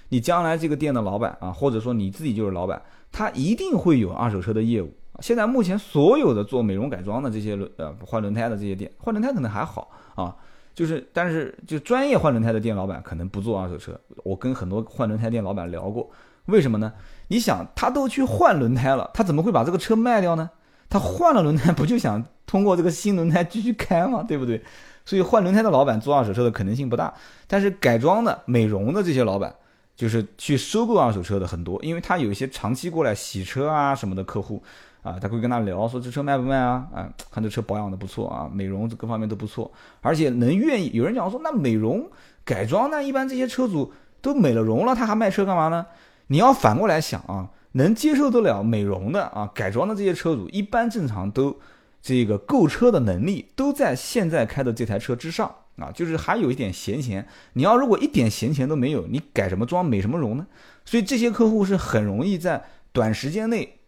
[0.09, 2.81] 你将来这个店的老板啊，或者说你自己就是老板，
[3.13, 4.93] 他一定会有二手车的业务。
[5.21, 10.35] 现在目前所有的做美容改装的这些轮呃换轮胎的这些店，换轮胎可能还好啊，
[10.75, 14.01] 就是但是就专业换轮胎的店老板可能不做二手车。
[14.23, 16.09] 我跟很多换轮胎店老板聊过，
[16.47, 16.93] 为什么呢？
[17.27, 20.49] 你想他都去换轮胎了，他怎么会把这个车卖掉呢？
[20.89, 24.23] 他换了轮胎不就想通过这个新轮胎继续开吗？
[24.23, 24.63] 对不对？
[25.05, 27.13] 所以换轮胎的老板做二手车的可能性不大，
[27.49, 29.53] 但是改装的美容的这些老板。
[29.99, 34.63] 就是去收购二手车的很多，因为他有一些长期过来洗车啊什么的客户，
[35.03, 36.87] 啊，他会跟他聊说这车卖不卖啊？
[36.95, 39.69] 啊，看这车保养的不错啊，美容各方面都不错，
[40.01, 40.93] 而且能愿意。
[40.95, 42.09] 有人讲说那美容
[42.45, 45.85] 改装呢，一般这些车主都美了容了，他还卖车干嘛呢？
[46.29, 51.59] 你要反过来想啊，能接受得了美容的啊改装的这些车主，一般正常都
[52.01, 55.53] 这个购车的能力都在现在开的这台车之上。
[55.81, 60.47] 啊，就是还有一点闲钱，你要如果一点闲钱都没有，你改什么装、美什么容呢？
[60.85, 63.79] 所以这些客户是很容易在短时间内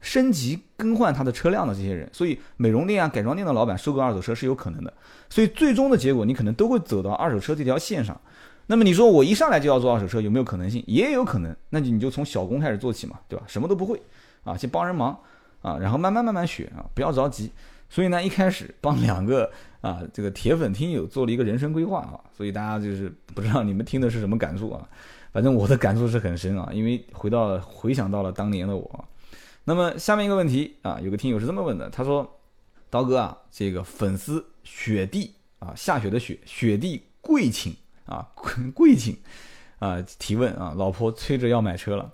[0.00, 4.92] 升级更换他的车辆的这些人，所以美容店啊、改装店的老板收购二手车是有可能的。
[5.30, 8.18] 所以最终的结果，你可能都会走到二手车这条线上。
[8.66, 10.82] 那么你说我一上来就要做二手车，有没有可能性？
[10.86, 13.44] 也有可能，那你就从小工开始做起嘛，对吧？
[13.46, 14.00] 什么都不会
[14.44, 15.18] 啊，先帮人忙
[15.62, 17.50] 啊，然后慢慢慢慢学啊，不要着急。
[17.90, 19.50] 所以呢，一开始帮两个
[19.84, 24.88] 啊这个铁粉听友做了一个人生规划啊，所以大家就是不知道你们听的是什么感触啊，
[25.30, 29.04] 反正我的感触是很深啊，因为回到回想到了当年的我。
[29.64, 32.40] 那么下面一个问题啊，有个听友是这么问的，他说
[32.88, 37.74] ：“刀哥啊，这个粉丝雪地啊，下雪的雪，雪地贵请
[38.06, 38.26] 啊，
[38.74, 39.16] 贵请
[39.78, 42.10] 啊提问啊，老婆催着要买车了。”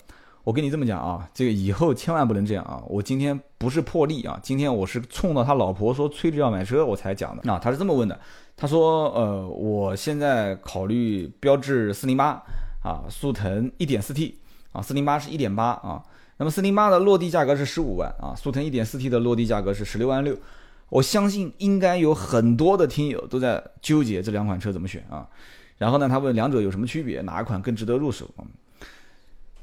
[0.51, 2.83] 我跟你这么讲啊，这个以后千万不能这样啊！
[2.89, 7.43] 我今天不是破例啊，今天我是冲到他老婆说催着要买车我才讲的。
[7.45, 8.19] 那他是这么问的，
[8.57, 12.43] 他说：呃，我现在考虑标致四零八
[12.83, 14.41] 啊，速腾一点四 T
[14.73, 16.03] 啊，四零八是一点八啊。
[16.39, 20.37] 那么四零八的落地价格是十五万啊，速腾一点四 T 的落地价格是十六万六。
[20.89, 25.29] 我相信应该有很多的听友都在纠结这两款车怎么选啊。
[25.79, 28.29] 然后呢，他问两者有什么区别，哪一款更值得入手？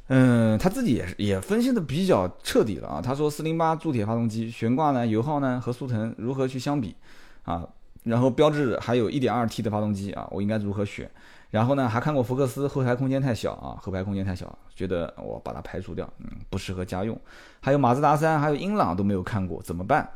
[0.08, 3.02] 嗯，他自己也是也分析的比较彻底了啊。
[3.02, 6.96] 他说，四零八铸铁发动机悬挂呢，油耗呢和速腾如何去相比
[7.44, 7.68] 啊？
[8.04, 11.12] 然后标致还有一点二 T 的发动机啊，我应该如何选？
[11.50, 17.20] 然后呢，还看过福克斯后排空间太小啊，后排空间太小，觉得我把它排除掉，嗯，不适合家用。
[17.60, 20.10] 还有马自达三，还有英朗都没有看过，怎么办？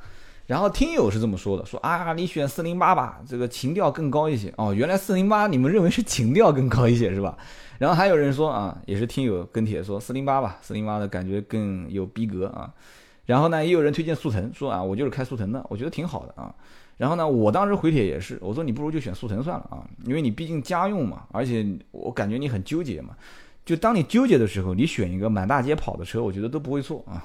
[0.52, 4.74] 然后听友是这么说的，说啊，你选四零八吧，这个情调更高一些哦。
[4.74, 7.38] 原来四零八你们认为是情调更高一些是吧？
[7.80, 12.70] 然后还有人说啊，也是听友跟帖说四零八吧，四零八的感觉更有逼格啊。
[13.26, 16.54] 然后呢，也有人推荐速腾，说啊，我就是开速腾的，我觉得挺好的啊。
[16.98, 23.16] 然后呢，我当时回帖也是，我说你不如就选速腾算了啊，因为你毕竟家用嘛，而且我感觉你很纠结嘛。
[23.64, 27.24] 就当你纠结的时候，你选一个满大街跑的车，我觉得都不会错啊。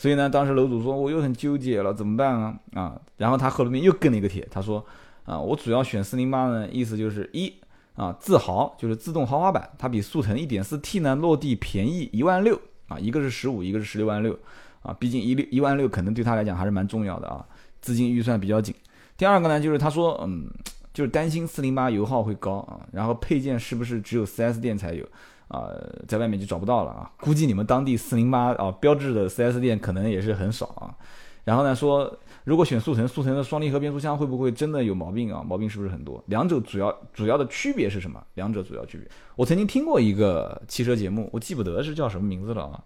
[0.00, 2.58] 所以呢，当时楼主说我又很纠结了，怎么办啊？
[2.72, 4.82] 啊，然后他后面又跟了一个帖，他说
[5.26, 7.52] 啊，我主要选四零八呢，意思就是一。
[7.96, 12.58] 啊，自豪就是自动豪华版，它比速腾 1.4T 呢落地便宜一万六
[12.88, 14.38] 啊，一个是十五，一个是十六万六
[14.80, 17.44] 啊，毕竟一六一万六可能对他来讲还是蛮重要的啊，
[17.82, 18.74] 资金预算比较紧。
[19.18, 20.48] 第二个呢，就是他说，嗯，
[20.94, 25.06] 就是担心408油耗会高啊，然后配件是不是只有 4S 店才有
[25.50, 25.68] 啊，
[26.08, 30.96] 在外面就找不到了啊，估计你们当地408啊标志的 4S 店可能也是很少啊。
[31.44, 32.18] 然后呢说。
[32.44, 35.44] 如果选速腾，速腾的双离合变速箱会不会真的有毛病啊？
[35.46, 36.24] 毛病是不是很多？
[36.26, 38.20] 两者主要主要的区别是什么？
[38.34, 42.82] 两者主要区别，我曾经听过一个汽车节目，我记不得是叫什么名字了啊，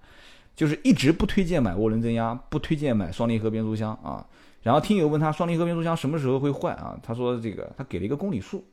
[0.56, 4.26] 就是一直不推荐买涡轮增压，不推荐买双离合变速箱啊。
[4.62, 6.98] 然后听友问他双离合变速箱什么时候会坏啊？
[7.00, 8.64] 他说这个他给了一个公里数，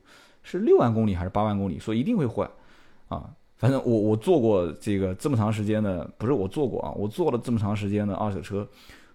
[0.42, 1.78] 是六万公里还是八万公里？
[1.78, 2.50] 说一定会坏
[3.08, 3.30] 啊。
[3.62, 8.66] 反正我我做过这个这么长时间的，不是我做过啊，我做了这么长时间的二手车。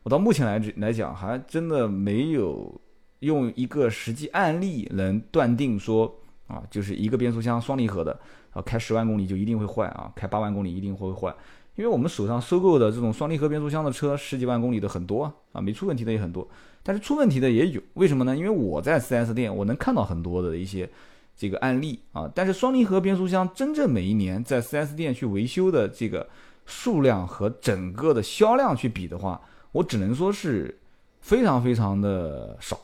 [0.03, 2.73] 我到目前来来讲，还真的没有
[3.19, 6.09] 用一个实际案例能断定说
[6.47, 8.17] 啊，就是一个变速箱双离合的，
[8.53, 11.35] 啊，开十万公里就一定会坏啊，开八万公里一定会坏。
[11.75, 16.47] 因为我们手上收购的这种双离合变速箱的车，十几万公里的很多啊，没出问题的也很多，
[16.83, 17.81] 但是出问题的也有。
[17.95, 18.33] 为什么呢？
[18.33, 20.89] 因为我在 4S 店，我能看到很多的一些
[21.37, 26.27] 这个案例啊，但是双离合变速箱真正每一年在 4S 店去维修的这个。
[26.69, 29.39] 数量和整个的销量去比的话，
[29.71, 30.77] 我只能说是
[31.21, 32.77] 非常非常的少。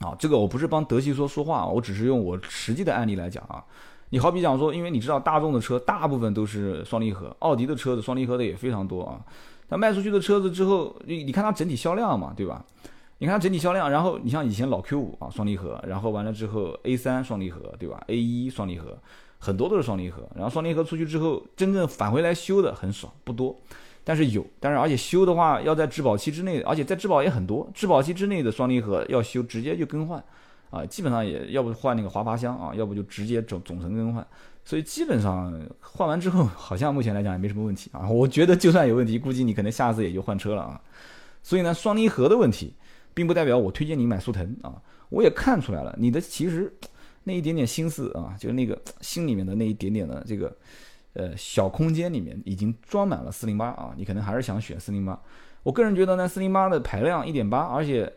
[0.00, 3.64] 啊，这个我不是帮德系说说话，我只是用我实际的案例来讲啊。
[4.10, 9.18] 你好比讲说，因为你知道大众的车大部分都是双离合，奥迪的车子双离合的也非常多啊。
[9.70, 12.62] 它卖出去的车子之后，你你看它整体销量嘛，对吧？
[13.18, 18.96] 你看整体销量，然后你像以前老 Q 五啊双离合，然后完了之后 A 三双离合，对吧？A 一双离合，
[19.38, 20.22] 很多都是双离合。
[20.34, 23.56] 然后双离合出去之后，真正返回来修的很少，不多。
[24.04, 30.22] 但是有，但是而且修的话要在质保期之内，而且在质保也很多，质保期之内的双离合要修直接就更换，
[30.70, 34.26] 啊，基本上也要不换那个滑阀箱啊，要不就直接总总成更换，
[34.64, 38.08] 所以基本上换完之后，好像目前来讲也没什么问题啊。
[38.08, 40.80] 我觉得就算有问题，估计你可能下次也就换车了啊。
[41.42, 42.72] 所以呢，双离合的问题，
[43.18, 44.80] 并不代表我推荐你买速腾啊。
[45.08, 46.72] 我也看出来了，你的其实
[47.24, 50.56] 那一点点心思啊，就是那个心里面的那一点点的这个。
[51.14, 55.20] 呃，小空间里面已经装满了四零八啊，你可能还是想选四零八。
[55.64, 58.12] 我个人觉得呢，四零八的排量一点八，而且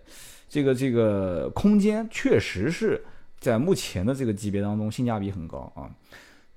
[0.48, 3.04] 这个这个空间确实是
[3.40, 5.90] 在目前的这个级别当中性价比很高啊。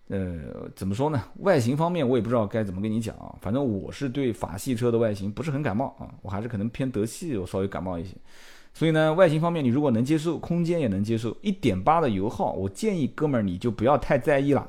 [0.09, 1.23] 呃，怎么说呢？
[1.41, 3.35] 外形方面我也不知道该怎么跟你讲啊。
[3.41, 8.15] 反正我是对法系车的外形不是很感冒啊，我还是可能偏德系我稍微感冒一些。
[8.75, 14.69] 所以呢，外形方面你如果能接受，空间也能接受，一点八的油耗，我建议哥们儿你就不要太在意了。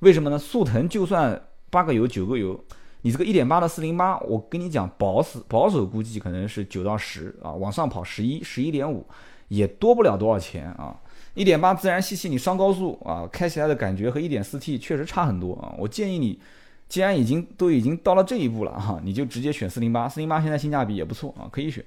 [0.00, 0.38] 为什么呢？
[0.38, 2.58] 速腾就算八个油九个油，
[3.02, 9.04] 你这个一点八的四零八，我跟你讲，保守保守估计可能是九到十啊，往上跑十一十一点五，
[9.48, 11.00] 也多不了多少钱啊。
[11.36, 15.74] 一点八自然吸气，你上高速啊，开起来的感觉和一点四 T 确实差很多啊。
[15.78, 16.40] 我建议你，
[16.88, 21.84] 既然已经都已经到了这一步了哈，你就直接选四零八，四零八现在性价比也不错啊，可以选。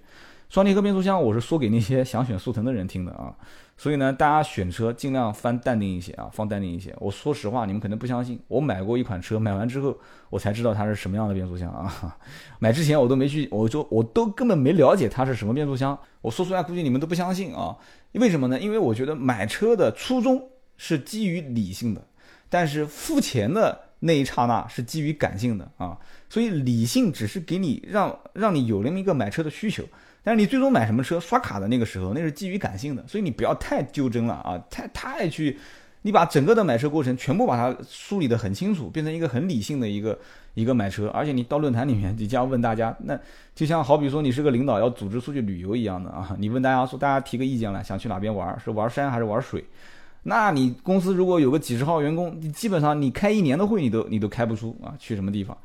[0.49, 3.31] 双离合变速箱，我是说给那些想选速腾的人听的啊。
[3.77, 6.93] 所以呢，大家选车尽量放淡定一些啊，放淡定一些。
[6.99, 9.95] 我说实话，你们可能不相信，我买过一款车，买完之后
[10.31, 12.17] 我才知道它是什么样的变速箱啊。
[12.57, 15.97] 买之前我都没去，我就我都根本没了解它是什么变速箱。
[16.21, 17.77] 我说出来估计你们都不相信啊。
[18.13, 18.59] 为什么呢？
[18.59, 22.03] 因为我觉得买车的初衷是基于理性的，
[22.49, 25.95] 但是付钱的那一刹那是基于感性的啊。
[26.27, 29.83] 所以理性只是给你让让你有那么一个买车的需求。
[30.23, 35.57] 但是你最终买什么车刷卡的那个时候，那是基于感性的，所以你不要太纠真了啊，太太去，
[36.01, 40.17] 你把整个的买车过程全部把它梳理得很清楚，变成一个很理性的一个
[40.53, 43.17] 一个买车，而且你到论坛里面你这样问大家，那
[43.55, 49.63] 就像好比说你是个领导要组织出去旅游一样的啊，你问大家说大家提个意见来，想去哪边玩，是玩山还是玩水？
[50.23, 55.57] 那你公司如果有个几十号员工，你基本上你开一年的会你都你都开不出啊，去什么地方？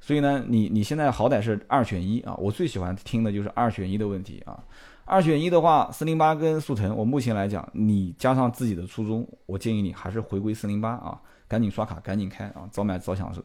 [0.00, 2.34] 所以呢，你你现在好歹是二选一啊！
[2.38, 4.58] 我最喜欢听的就是二选一的问题啊。
[5.04, 13.42] 二选一的话，四零八跟速腾，我目前来讲，你加上自己的初衷，我建议你还是回归四零八啊，赶紧刷卡，赶紧开啊，早买早享受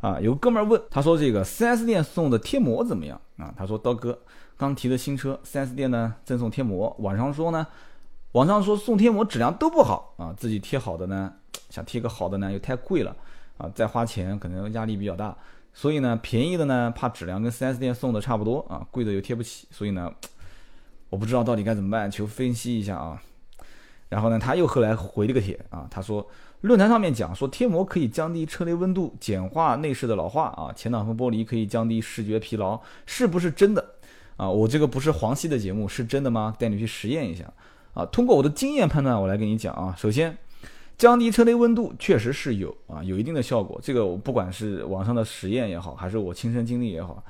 [0.00, 0.20] 啊！
[0.20, 3.52] 有哥们儿问，他说这个 4S 店送的贴膜怎么样啊？
[3.56, 4.18] 他说刀哥
[4.56, 7.66] 刚提的新车，4S 店呢赠送贴膜，网上说呢，
[8.32, 11.32] 网上说送贴膜质量都不好啊，自己贴好的呢，
[11.70, 13.16] 想贴个好的呢又太贵了
[13.56, 15.36] 啊，再花钱可能压力比较大。
[15.76, 20.10] 所以呢，便宜的呢怕质量跟 4S 店送的差不多啊，贵的又贴不起，所以呢，
[21.10, 23.20] 我不知道到底该怎么办，求分析一下啊。
[24.08, 26.24] 然后呢，他又后来回了个帖啊，他说
[26.60, 33.84] 论坛上面讲说贴膜可以降低车内温度，简化内饰的老化啊，前挡风玻璃可以降低视觉疲劳，是不是真的
[34.36, 34.48] 啊？
[34.48, 36.54] 我这个不是黄西的节目，是真的吗？
[36.56, 37.52] 带你去实验一下
[37.94, 38.06] 啊。
[38.06, 40.38] 通过我的经验判断，我来跟你讲啊，首先。
[40.96, 43.80] 降低车内温度确实是有啊，有一定的效果。
[43.82, 47.22] 这个我不管是网上的实验也好，还是我亲身经历也好，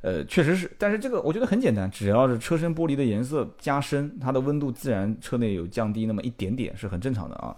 [0.00, 0.70] 呃，确实是。
[0.78, 7.54] 但是这个我觉得很简单，只要是车身玻璃的颜色加深，它的温度自然车内有降低那么一点点是很正常的啊。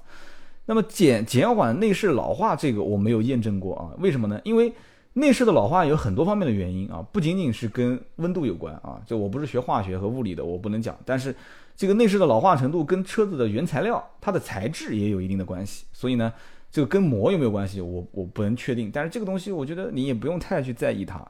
[0.66, 4.40] 那么减减缓内饰老化这个我没有验证过啊，为什么呢？
[4.42, 4.72] 因为
[5.12, 9.00] 内饰的老化有很多方面的原因啊，不仅仅是跟温度有关啊。
[9.06, 11.32] 就我不是学化学和物理的，我不能讲，但是。
[11.76, 16.32] 这个内饰的老化程度跟车子的原材料它的材质也有一定的关系，所以呢，
[16.72, 18.90] 这个跟膜有没有关系，我我不能确定。
[18.90, 21.22] 但是这个东西我觉得你也不用太去在意它。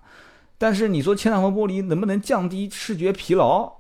[0.57, 3.71] 但是你说前挡风玻璃能不能降低视觉疲劳，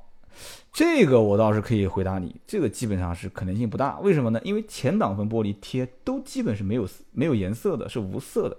[0.73, 3.99] 这个我倒是可以回答你，这个基本上是可能性不大。
[4.01, 4.41] 为什么呢？
[4.45, 8.57] 因为前挡风玻璃贴都基本是没有没有颜色的，是无色的。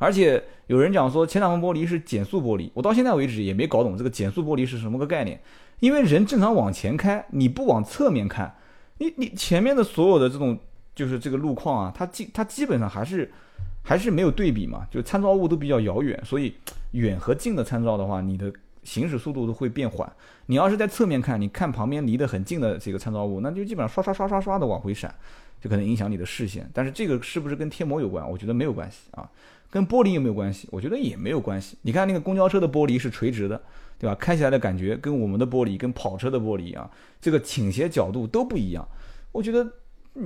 [0.00, 5.38] 而且有人讲说前挡风玻璃是减速玻璃，我到现在为止也没搞懂这个减速玻璃是什么个概念。
[5.78, 8.54] 因为人正常往前开，你不往侧面看，
[8.96, 10.58] 你你前面的所有的这种
[10.94, 13.30] 就是这个路况啊，它基它基本上还是
[13.82, 16.54] 还是没有对比嘛，就参照物都比较遥远，所以
[16.92, 18.50] 远和近的参照的话，你的
[18.82, 20.10] 行驶速度都会变缓。
[20.46, 25.14] 你要是在侧面看，你看旁边离得很近的这个参照物，那就基本上刷刷刷刷刷的往回闪，
[25.60, 26.68] 就可能影响你的视线。
[26.74, 28.28] 但是这个是不是跟贴膜有关？
[28.28, 29.28] 我觉得没有关系啊。
[29.70, 30.68] 跟玻璃有没有关系？
[30.70, 31.78] 我觉得也没有关系。
[31.82, 33.60] 你看那个公交车的玻璃是垂直的，
[33.98, 34.14] 对吧？
[34.16, 36.90] 开起来的感觉跟我们的玻璃、跟跑车的玻璃啊，
[37.20, 38.86] 这个倾斜角度都不一样。
[39.32, 39.66] 我觉得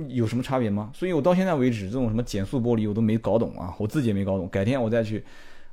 [0.07, 0.89] 有什么差别吗？
[0.93, 4.49] 所以我到现在为止，这种什么减速玻璃我都没搞懂啊，我自己也没搞懂。
[4.49, 5.23] 改天我再去。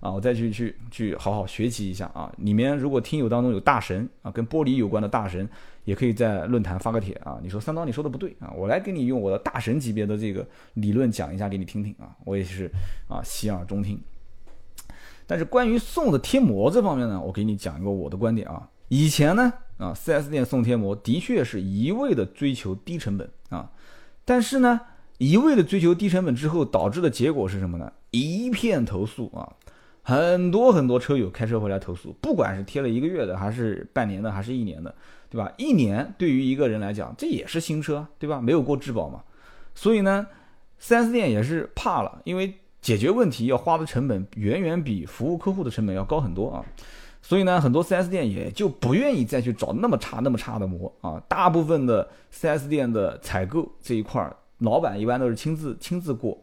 [0.00, 2.28] 啊，我再去去去好好学习一下啊！
[2.38, 5.48] 里面如果听友当中有大神啊，跟玻璃有关的大神，
[5.84, 7.38] 也可以在论坛发个帖啊。
[7.42, 12.70] 你说三刀你说的不对啊，我来给你用我的大神级别的这个理论讲一下给你听听啊，我也是
[13.08, 14.00] 啊洗耳恭听。
[15.26, 18.68] 但是关于送的贴膜这方面呢，我给你讲一个我的观点啊。
[18.88, 23.70] 以前呢啊，4S 店送贴膜的确是一味的追求低成本啊，
[24.24, 24.80] 但是呢，
[25.18, 27.90] 一味的追求低成本之后导致的结果是什么呢？
[28.10, 29.50] 一片投诉啊。
[30.02, 34.92] 很多很多车友开车回来投诉，不管是贴了一个月的，还是半年的，还是一年的，
[35.30, 35.52] 对吧？
[35.56, 38.40] 一年对于一个人来讲，这也是新车，对吧？
[38.40, 39.22] 没有过质保嘛。
[39.74, 40.26] 所以呢
[40.80, 46.64] ，4S 店也是怕了，因为解决问题要花的成本远远比服务客户的成本要高很多啊。
[47.22, 51.22] 所以呢，很多 4S 店也就不愿意再去找那么差那么差的膜啊。
[51.28, 54.28] 大部分的 4S 店的采购这一块，
[54.58, 56.36] 老板一般都是亲自亲自过。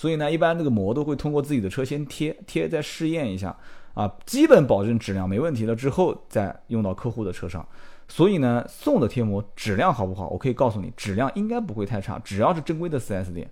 [0.00, 3.54] 所以呢，一般这个膜都会通过自己的车先贴贴，再试验一下
[3.92, 7.68] 啊，基本保证质量没问题了之后，再用到客户的车上。
[8.08, 10.26] 所以呢，送的贴膜质量好不好？
[10.30, 12.18] 我可以告诉你，质量应该不会太差。
[12.20, 13.46] 只要是正规的 4S 店，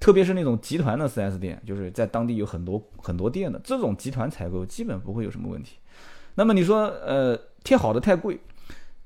[0.00, 5.76] 特别是那种集团的 4S 店，就是在当地有很多很多店的这种集团采购，基本不会有什么问题。
[6.34, 8.40] 那么你说，呃，贴好的太贵，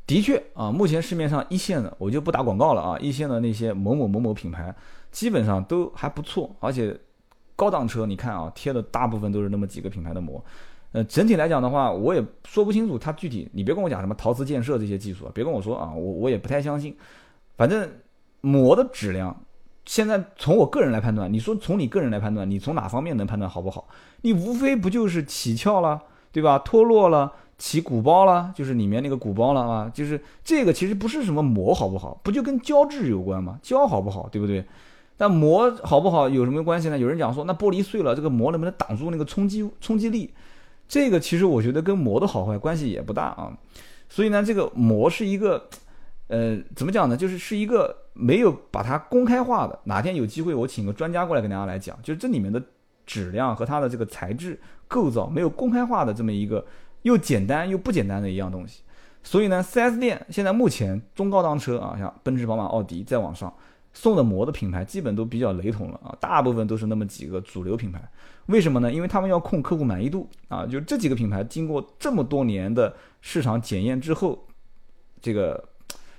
[0.07, 4.74] 的确啊，目前市面上一线的，我就不打广告了啊，一线的那些某某某某品牌。
[5.17, 6.95] 基本上都还不错，而且
[7.57, 10.45] 高档车你看啊，贴的大部分都是那么几个品牌的膜。
[10.93, 13.49] 呃，整体来讲的话，我也说不清楚它具体。
[13.55, 16.95] 你别跟我讲什么陶瓷建设这些技术啊，别跟我说啊，我我也不太相信。
[17.57, 17.89] 反正
[18.43, 19.35] 膜的质量，
[19.87, 23.89] 现在从我个人来判断，你说从你个人来判断，你从哪方面能判断好不好？
[24.21, 25.99] 你无非不就是起翘了，
[26.31, 26.59] 对吧？
[26.59, 33.59] 脱落了，起鼓包了，就是里面那个鼓包了啊，就是这个其实不是什么膜好不好，不就跟胶质有关吗？
[33.62, 34.62] 胶好不好，对不对？
[35.17, 36.99] 但膜好不好有什么关系呢？
[36.99, 40.35] 有人讲说，那玻璃碎了，这个膜能不能挡住那个冲击冲击力？
[40.87, 43.57] 这个其实我觉得跟膜的好坏关系也不大啊。
[44.09, 45.69] 所以呢，这个膜是一个，
[46.29, 47.17] 呃，怎么讲呢？
[47.17, 49.79] 就是是一个没有把它公开化的。
[49.85, 52.62] 哪天有机会，我请个专家过来跟大家来讲，就是这里面的
[53.07, 56.64] 质量和它的这个材质构造没有公开化的这么一个
[57.03, 58.83] 又简单又不简单的一样东西。
[59.23, 63.53] 所以呢，4S 店现在目前中高档车啊，像奔驰、宝马、奥迪再往上。
[63.97, 67.99] 送的膜的品牌基本都比较雷同了啊，大部分都是那么几个主流品牌。
[68.44, 68.92] 为什么呢？
[68.92, 74.47] 因为他们要控客户满意度啊，就这几个品牌经过这么多年的市场检验之后，
[75.22, 75.66] 这个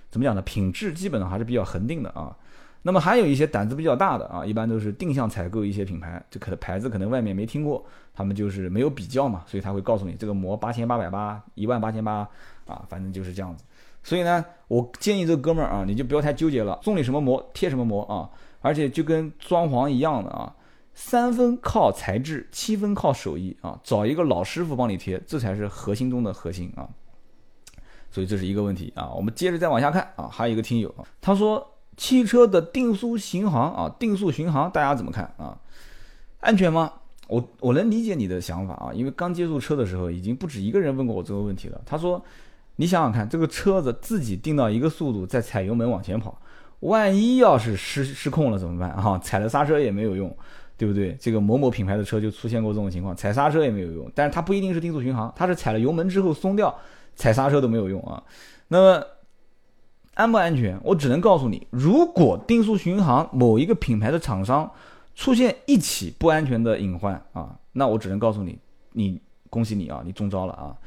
[0.09, 0.41] 怎么讲呢？
[0.41, 2.35] 品质基本上还是比较恒定的啊。
[2.81, 12.27] 那么还有一些胆子比较大的啊，一般都是定向采购一些品牌，这可能牌子可能外面没听过，他们就是没有比较嘛，所以他会告诉你这个膜八千八百八，一万八千八
[12.65, 13.63] 啊，反正就是这样子。
[14.07, 18.29] 所以呢，我建议这哥们儿啊，你就不要太纠结了，送你什么膜贴什么膜啊，
[18.61, 20.55] 而且就跟装潢一样的啊，
[20.93, 26.87] 三分靠材质，七分靠手艺啊，找一个老师傅帮你贴，这才是核心中的核心啊。
[28.09, 29.11] 所以这是一个问题啊。
[29.13, 35.59] 我们接着再往下看啊，还有一个听友啊他说汽车的定速巡航啊，定速巡航大家怎么看啊？
[36.39, 36.93] 安全吗？
[37.27, 41.81] 我我能理解你的想法啊，因为刚接触车的时候，已经不止一个人问过我这个问题了。
[41.85, 42.23] 他说。
[42.77, 46.39] 你想想看，这个车子自己定到一个速度，再踩油门往前跑，
[46.79, 49.17] 万一要是失失控了怎么办啊？
[49.19, 50.35] 踩了刹车也没有用，
[50.77, 51.17] 对不对？
[51.19, 54.09] 这个某某品牌的车就出现过这种情况，踩刹车也没有用。
[54.15, 56.73] 但是它不一定是定速巡航，它是踩了油门之后松掉，
[57.15, 58.21] 踩刹车都没有用啊。
[58.67, 59.03] 那么
[60.13, 60.79] 安不安全？
[60.83, 64.69] 我只能告诉你，如果定速巡航某一个品牌的厂商
[65.15, 68.59] 出现一起不安全的隐患啊，那我只能告诉你，
[68.93, 69.19] 你
[69.49, 70.77] 恭喜你啊，你中招了啊。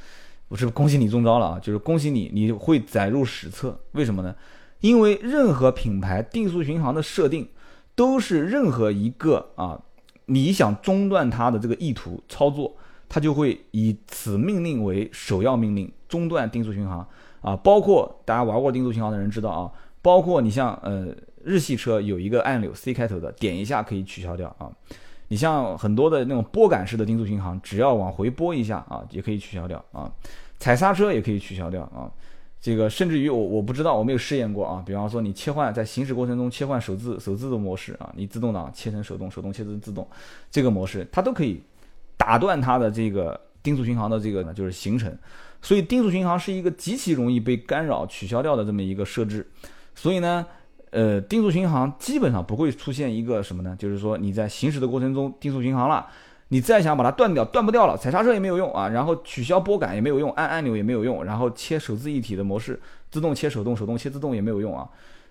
[0.50, 3.78] 不是恭喜你中招了啊，就是恭喜你，你会载入史册。
[3.92, 4.34] 为什么呢？
[4.80, 7.48] 因为任何品牌定速巡航的设定，
[7.94, 9.80] 都是任何一个啊，
[10.26, 12.74] 你想中断它的这个意图操作，
[13.08, 17.06] 它就会以此命令为首要命令，中断定速巡航
[17.40, 17.54] 啊。
[17.54, 19.70] 包括大家玩过定速巡航的人知道啊，
[20.02, 24.68] 包括你像呃日系车有一个按钮 C 开头的，点一下可以取消掉啊。
[25.28, 30.10] 你像很多的那种拨杆式的定速巡航，只要往回拨一下啊，也可以取消掉啊。
[30.60, 32.08] 踩刹车也可以取消掉啊。
[32.60, 34.80] 这个甚至于我我不知道，我没有试验过啊。
[34.86, 40.06] 比方说你切换在行驶过程中切换手自手自的模式啊，你自动挡切成手动，手动切成自动，
[40.48, 41.60] 这个模式它都可以
[42.16, 45.12] 打断它的这个定速巡航的这个呢就是行程。
[45.60, 49.50] 所以定速巡航是一个极其容易被干扰取消掉的这么一个设置。
[49.94, 50.46] 所以呢。
[50.92, 53.76] 呃，定速巡航基本上不会出现一个什么呢？
[53.78, 56.04] 就是说你在行驶的过程中定速巡航了，
[56.52, 62.78] 你再想把它断掉，断不掉了，踩刹车也没有用啊，然后取消拨杆也没有用，按按钮也没有用，然后切手自一体的模式，
[63.08, 64.88] 自动切手动，手动切自动也没有用啊，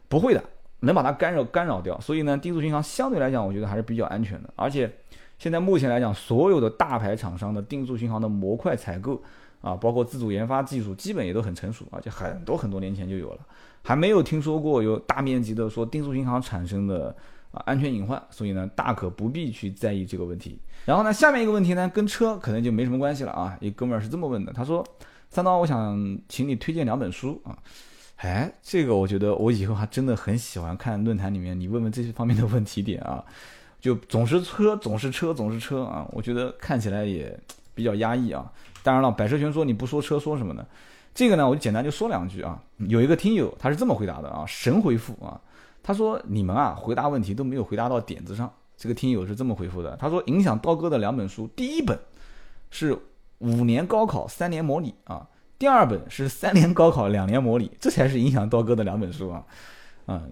[0.07, 0.41] 不会的，
[0.79, 1.99] 能把它干扰干扰掉。
[1.99, 4.49] 所以呢，定速巡航相对来讲，我觉得还是比较安全的。
[4.55, 4.89] 而且
[5.37, 9.21] 现在目前来讲，所有的大牌厂商的定速巡航的模块采购
[9.59, 13.39] 啊，包括自主研发技术，基本也都很成熟，而且很多很多年前就有了，
[13.83, 17.13] 还没有听说过有大面积的说定速巡航产生的。
[17.51, 20.59] 啊，安全隐患，所以呢，大可不必去在意这个问题。
[20.85, 23.57] 然后呢，下面一个问题呢，跟车可能就没什么关系了啊。
[23.59, 24.85] 一哥们儿是这么问的，他说
[25.29, 27.57] ：“三刀，我想请你推荐两本书啊。”
[28.17, 33.23] 哎，这个我觉得我以后还真的很喜欢看论坛里面你问问这些方面的问题点啊，
[33.79, 37.39] 就总是车，总是车，总是车啊，我觉得看起来也
[37.73, 38.51] 比较压抑啊。
[38.83, 40.65] 当然了，百车全说你不说车说什么呢？
[41.15, 42.61] 这个呢，我就简单就说两句啊。
[42.77, 45.39] 有一个听友他是这么回答的啊，神回复啊。
[45.89, 51.97] 他说：“你们啊，回答问题都没有回答到点子上。”这个听友是这么回复的：“他说，影响刀哥的两本书，第一本
[52.69, 52.95] 是
[53.39, 55.27] 五年高考三年模拟啊，
[55.57, 59.43] 第二本是三年高考两年模拟，这才是影响刀哥的两本书啊。”
[60.05, 60.29] 嗯，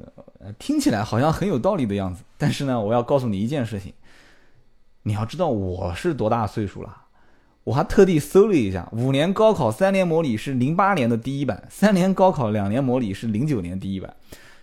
[0.60, 2.24] 听起来好像很有道理的样子。
[2.38, 3.92] 但是呢，我要告诉你一件事情，
[5.02, 6.96] 你要知道我是多大岁数了。
[7.64, 14.16] 我还特地搜了一下，五年高考三年模拟是零八年的第一版，三年高考两年模拟是零九年第一版。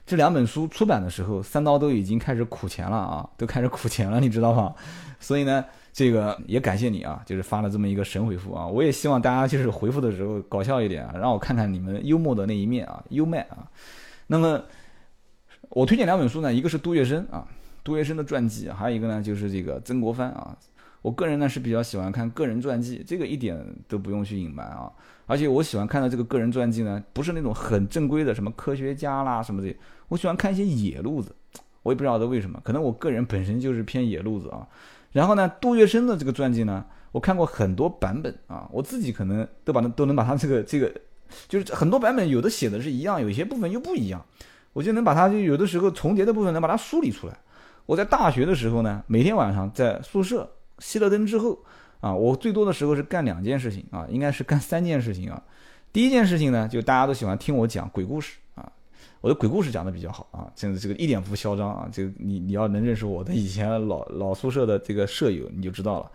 [0.07, 4.75] 这两本书出版的时候，三刀都已经开始苦钱了啊，都开始苦钱了，你知道吗？
[5.19, 8.67] 所以呢，这个也感谢你啊，就是发了这么一个神回复啊。
[8.67, 13.67] 我也希望大家就是回复的时候搞笑一点啊，让我看看你们幽默的那一面啊，幽默啊。
[14.27, 14.63] 那么
[15.71, 17.47] 我推荐两本书呢，一个是杜月笙啊，
[17.83, 20.55] 杜月笙的传记，还有一个呢就是这个曾国藩啊。
[21.05, 24.91] 我个人呢是比较喜欢看个人传记，这个一点都不用去隐瞒啊。
[25.27, 29.77] 而且我喜欢看的这个个人传记呢，不是那种很正规的什么科学家啦什么的，
[30.09, 31.37] 我喜欢看一些野路子。
[31.83, 34.67] 我也不知道为什么，可能我个人本身就是偏野路子啊。
[35.13, 36.83] 然后呢，杜月笙的这个传记呢，
[37.13, 40.91] 我看过很多版本啊，我自己可能都把它都能把它这个这个，
[41.49, 44.25] 就是很多版本有的写的是一样，有些部分又不一样，
[44.73, 47.37] 我就能把它就有的时候重叠的部分能把它梳理出来。
[47.85, 50.51] 我在大学的时候呢，每天晚上在宿舍。
[50.85, 51.59] 熄了灯之后，
[52.01, 55.43] 啊，我最多的时候是干两件事情啊，应该是干三件事情啊。
[55.95, 58.71] 第一件事情呢，就大家都喜欢听我讲鬼故事啊，
[59.23, 61.89] 我的鬼故事讲的比较好啊，现在这个一点不嚣张啊。
[61.91, 66.11] 这个你你要能认识我的以前老老宿舍的这个舍友，你就知道了。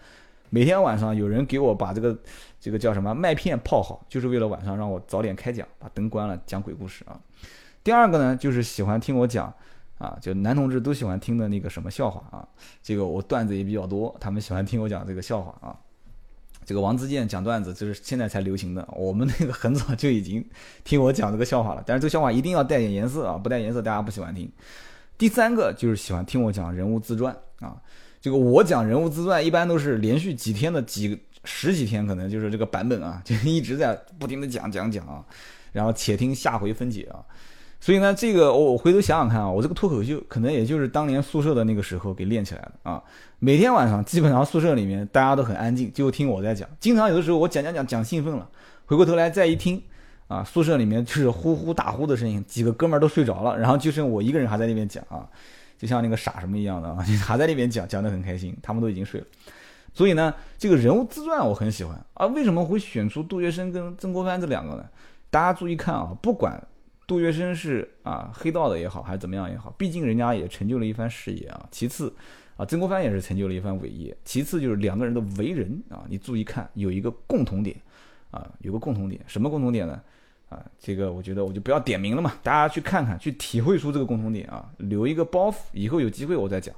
[0.51, 2.15] 每天晚上有人给我把这个
[2.59, 7.19] 这个叫什么麦片泡好，就是为了晚上让我早点开讲，把灯关了讲鬼故事啊。
[7.83, 9.51] 第二个呢，就是喜欢听我讲。
[9.99, 12.47] 啊，就男同志都喜欢听的那个什么笑话啊，
[12.81, 15.77] 这个我段子也比较多，他们喜欢听我讲这个笑话啊。
[16.65, 20.45] 这个王自健讲段子就是现在才流行的，我们那个很早就已经
[20.83, 24.51] 听我讲这个笑话了，但是这个笑话一定要带点颜色啊，不带颜色大家不喜欢听。
[25.17, 27.75] 第三个就是喜欢听我讲人物自传啊，
[28.21, 35.25] 这个我讲人物自传一般都是连续几天的几十几天，可能就是这个版本啊，就一直在不停的讲讲讲啊，
[35.71, 37.25] 然后且听下回分解啊。
[37.81, 43.01] 所以呢，这个我回头想想看啊，我这个脱口秀可能也就是当年宿舍的那个时候给练起来的啊。
[43.39, 46.67] 每天晚上基本上宿舍里面大家都很安静，就听我在讲。
[46.79, 48.49] 经常有的时候我讲讲讲讲兴奋了，
[48.85, 49.81] 回过头来再一听，
[50.27, 55.25] 啊，宿舍里面就是呼呼大呼的声音，几个哥们儿都睡着了，然后就剩我一个人还在那边讲啊，
[55.77, 59.27] 就像那个傻什么一样的啊， 还在那边讲，讲得很开心，他们都已经睡了。
[59.93, 62.25] 所以呢，这个人物自传我很喜欢啊。
[62.25, 64.83] 为什么会选出杜月笙跟曾国藩这两个呢？
[65.29, 66.61] 大家注意看啊，不管。
[67.09, 71.67] 杜月笙是啊，黑道的也好，还是怎么样也好，毕竟人家也成就了一番事业啊。
[71.71, 72.13] 其次，
[72.55, 74.15] 啊，曾国藩也是成就了一番伟业。
[74.23, 77.75] 其次就是两个人的为人啊，你注意看，有一个共同点
[78.29, 79.99] 啊，有个共同点，什么共同点呢？
[80.49, 86.75] 啊，这个我觉得我就不要点名了嘛，大家去看看，去体会出这个共同点啊，留一个包袱，以后有机会我再讲。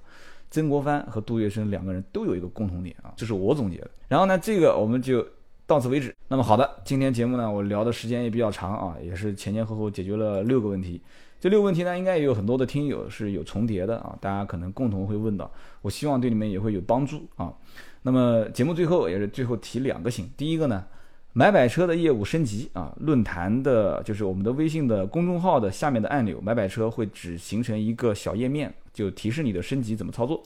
[0.50, 3.92] 曾国藩和杜月笙两个人都有一个共同点啊，这是我总结的。
[4.08, 5.28] 然后呢，这个我们就。
[5.72, 6.14] 到此为止。
[6.28, 11.02] 那么好的，今天节目呢，我聊的时间也比较长啊，也是前前后后解决了六个问题。
[11.40, 15.50] 这六个问题呢，应该也有很多的听友是有重叠的啊，大家可能共同会问到，
[15.82, 17.54] 我希望对你们也会有帮助啊。
[18.02, 20.84] 那么节目最后也是最后提两个醒，第一个呢，
[21.32, 30.44] 买百车的业务升级啊，论坛的就是我们的微信的公众号的下面的按钮，买百车会只形成一个小页面，就提示你的升级怎么操作。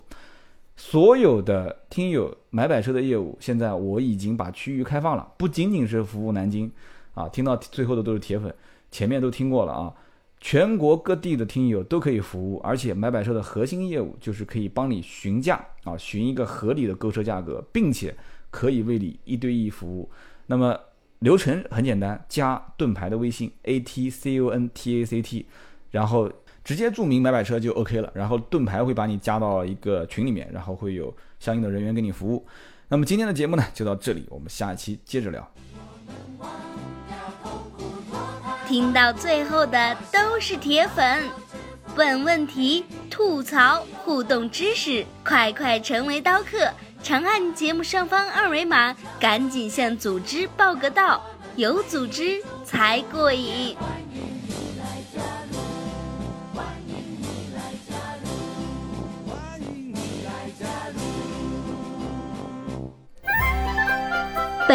[0.77, 6.69] 所有的听友买百车的业务，现在我已经把区域开放了，不仅仅是服务南京，
[7.13, 8.53] 啊，听到最后的都是铁粉，
[8.91, 9.93] 前面都听过了啊，
[10.41, 18.13] 全国各地的听友都可以服务，而且买百车的核心业务就是可以帮你询价啊，询一个合理的购车价格，并且
[18.51, 20.09] 可以为你一对一服务。
[20.47, 20.77] 那么
[21.19, 25.45] 流程很简单，加盾牌的微信 a t c o n t a c t，
[25.91, 26.29] 然后。
[26.65, 32.43] 直接注明买买车就 OK 了，然后盾牌会把你加到一个群里面，然后会有相应的人员给你服务。
[32.87, 35.47] 那么今天的节目呢就到这里，我们下一期接着聊。
[38.67, 41.23] 听到最后的都是铁粉，
[41.95, 46.67] 问问题、吐槽、互动知识，快快成为刀客！
[47.03, 51.23] 长按节目上方二维码，赶紧向组织报个到，
[51.55, 53.77] 有组织才过瘾。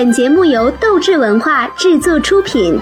[0.01, 2.81] 本节目由斗志文化制作出品。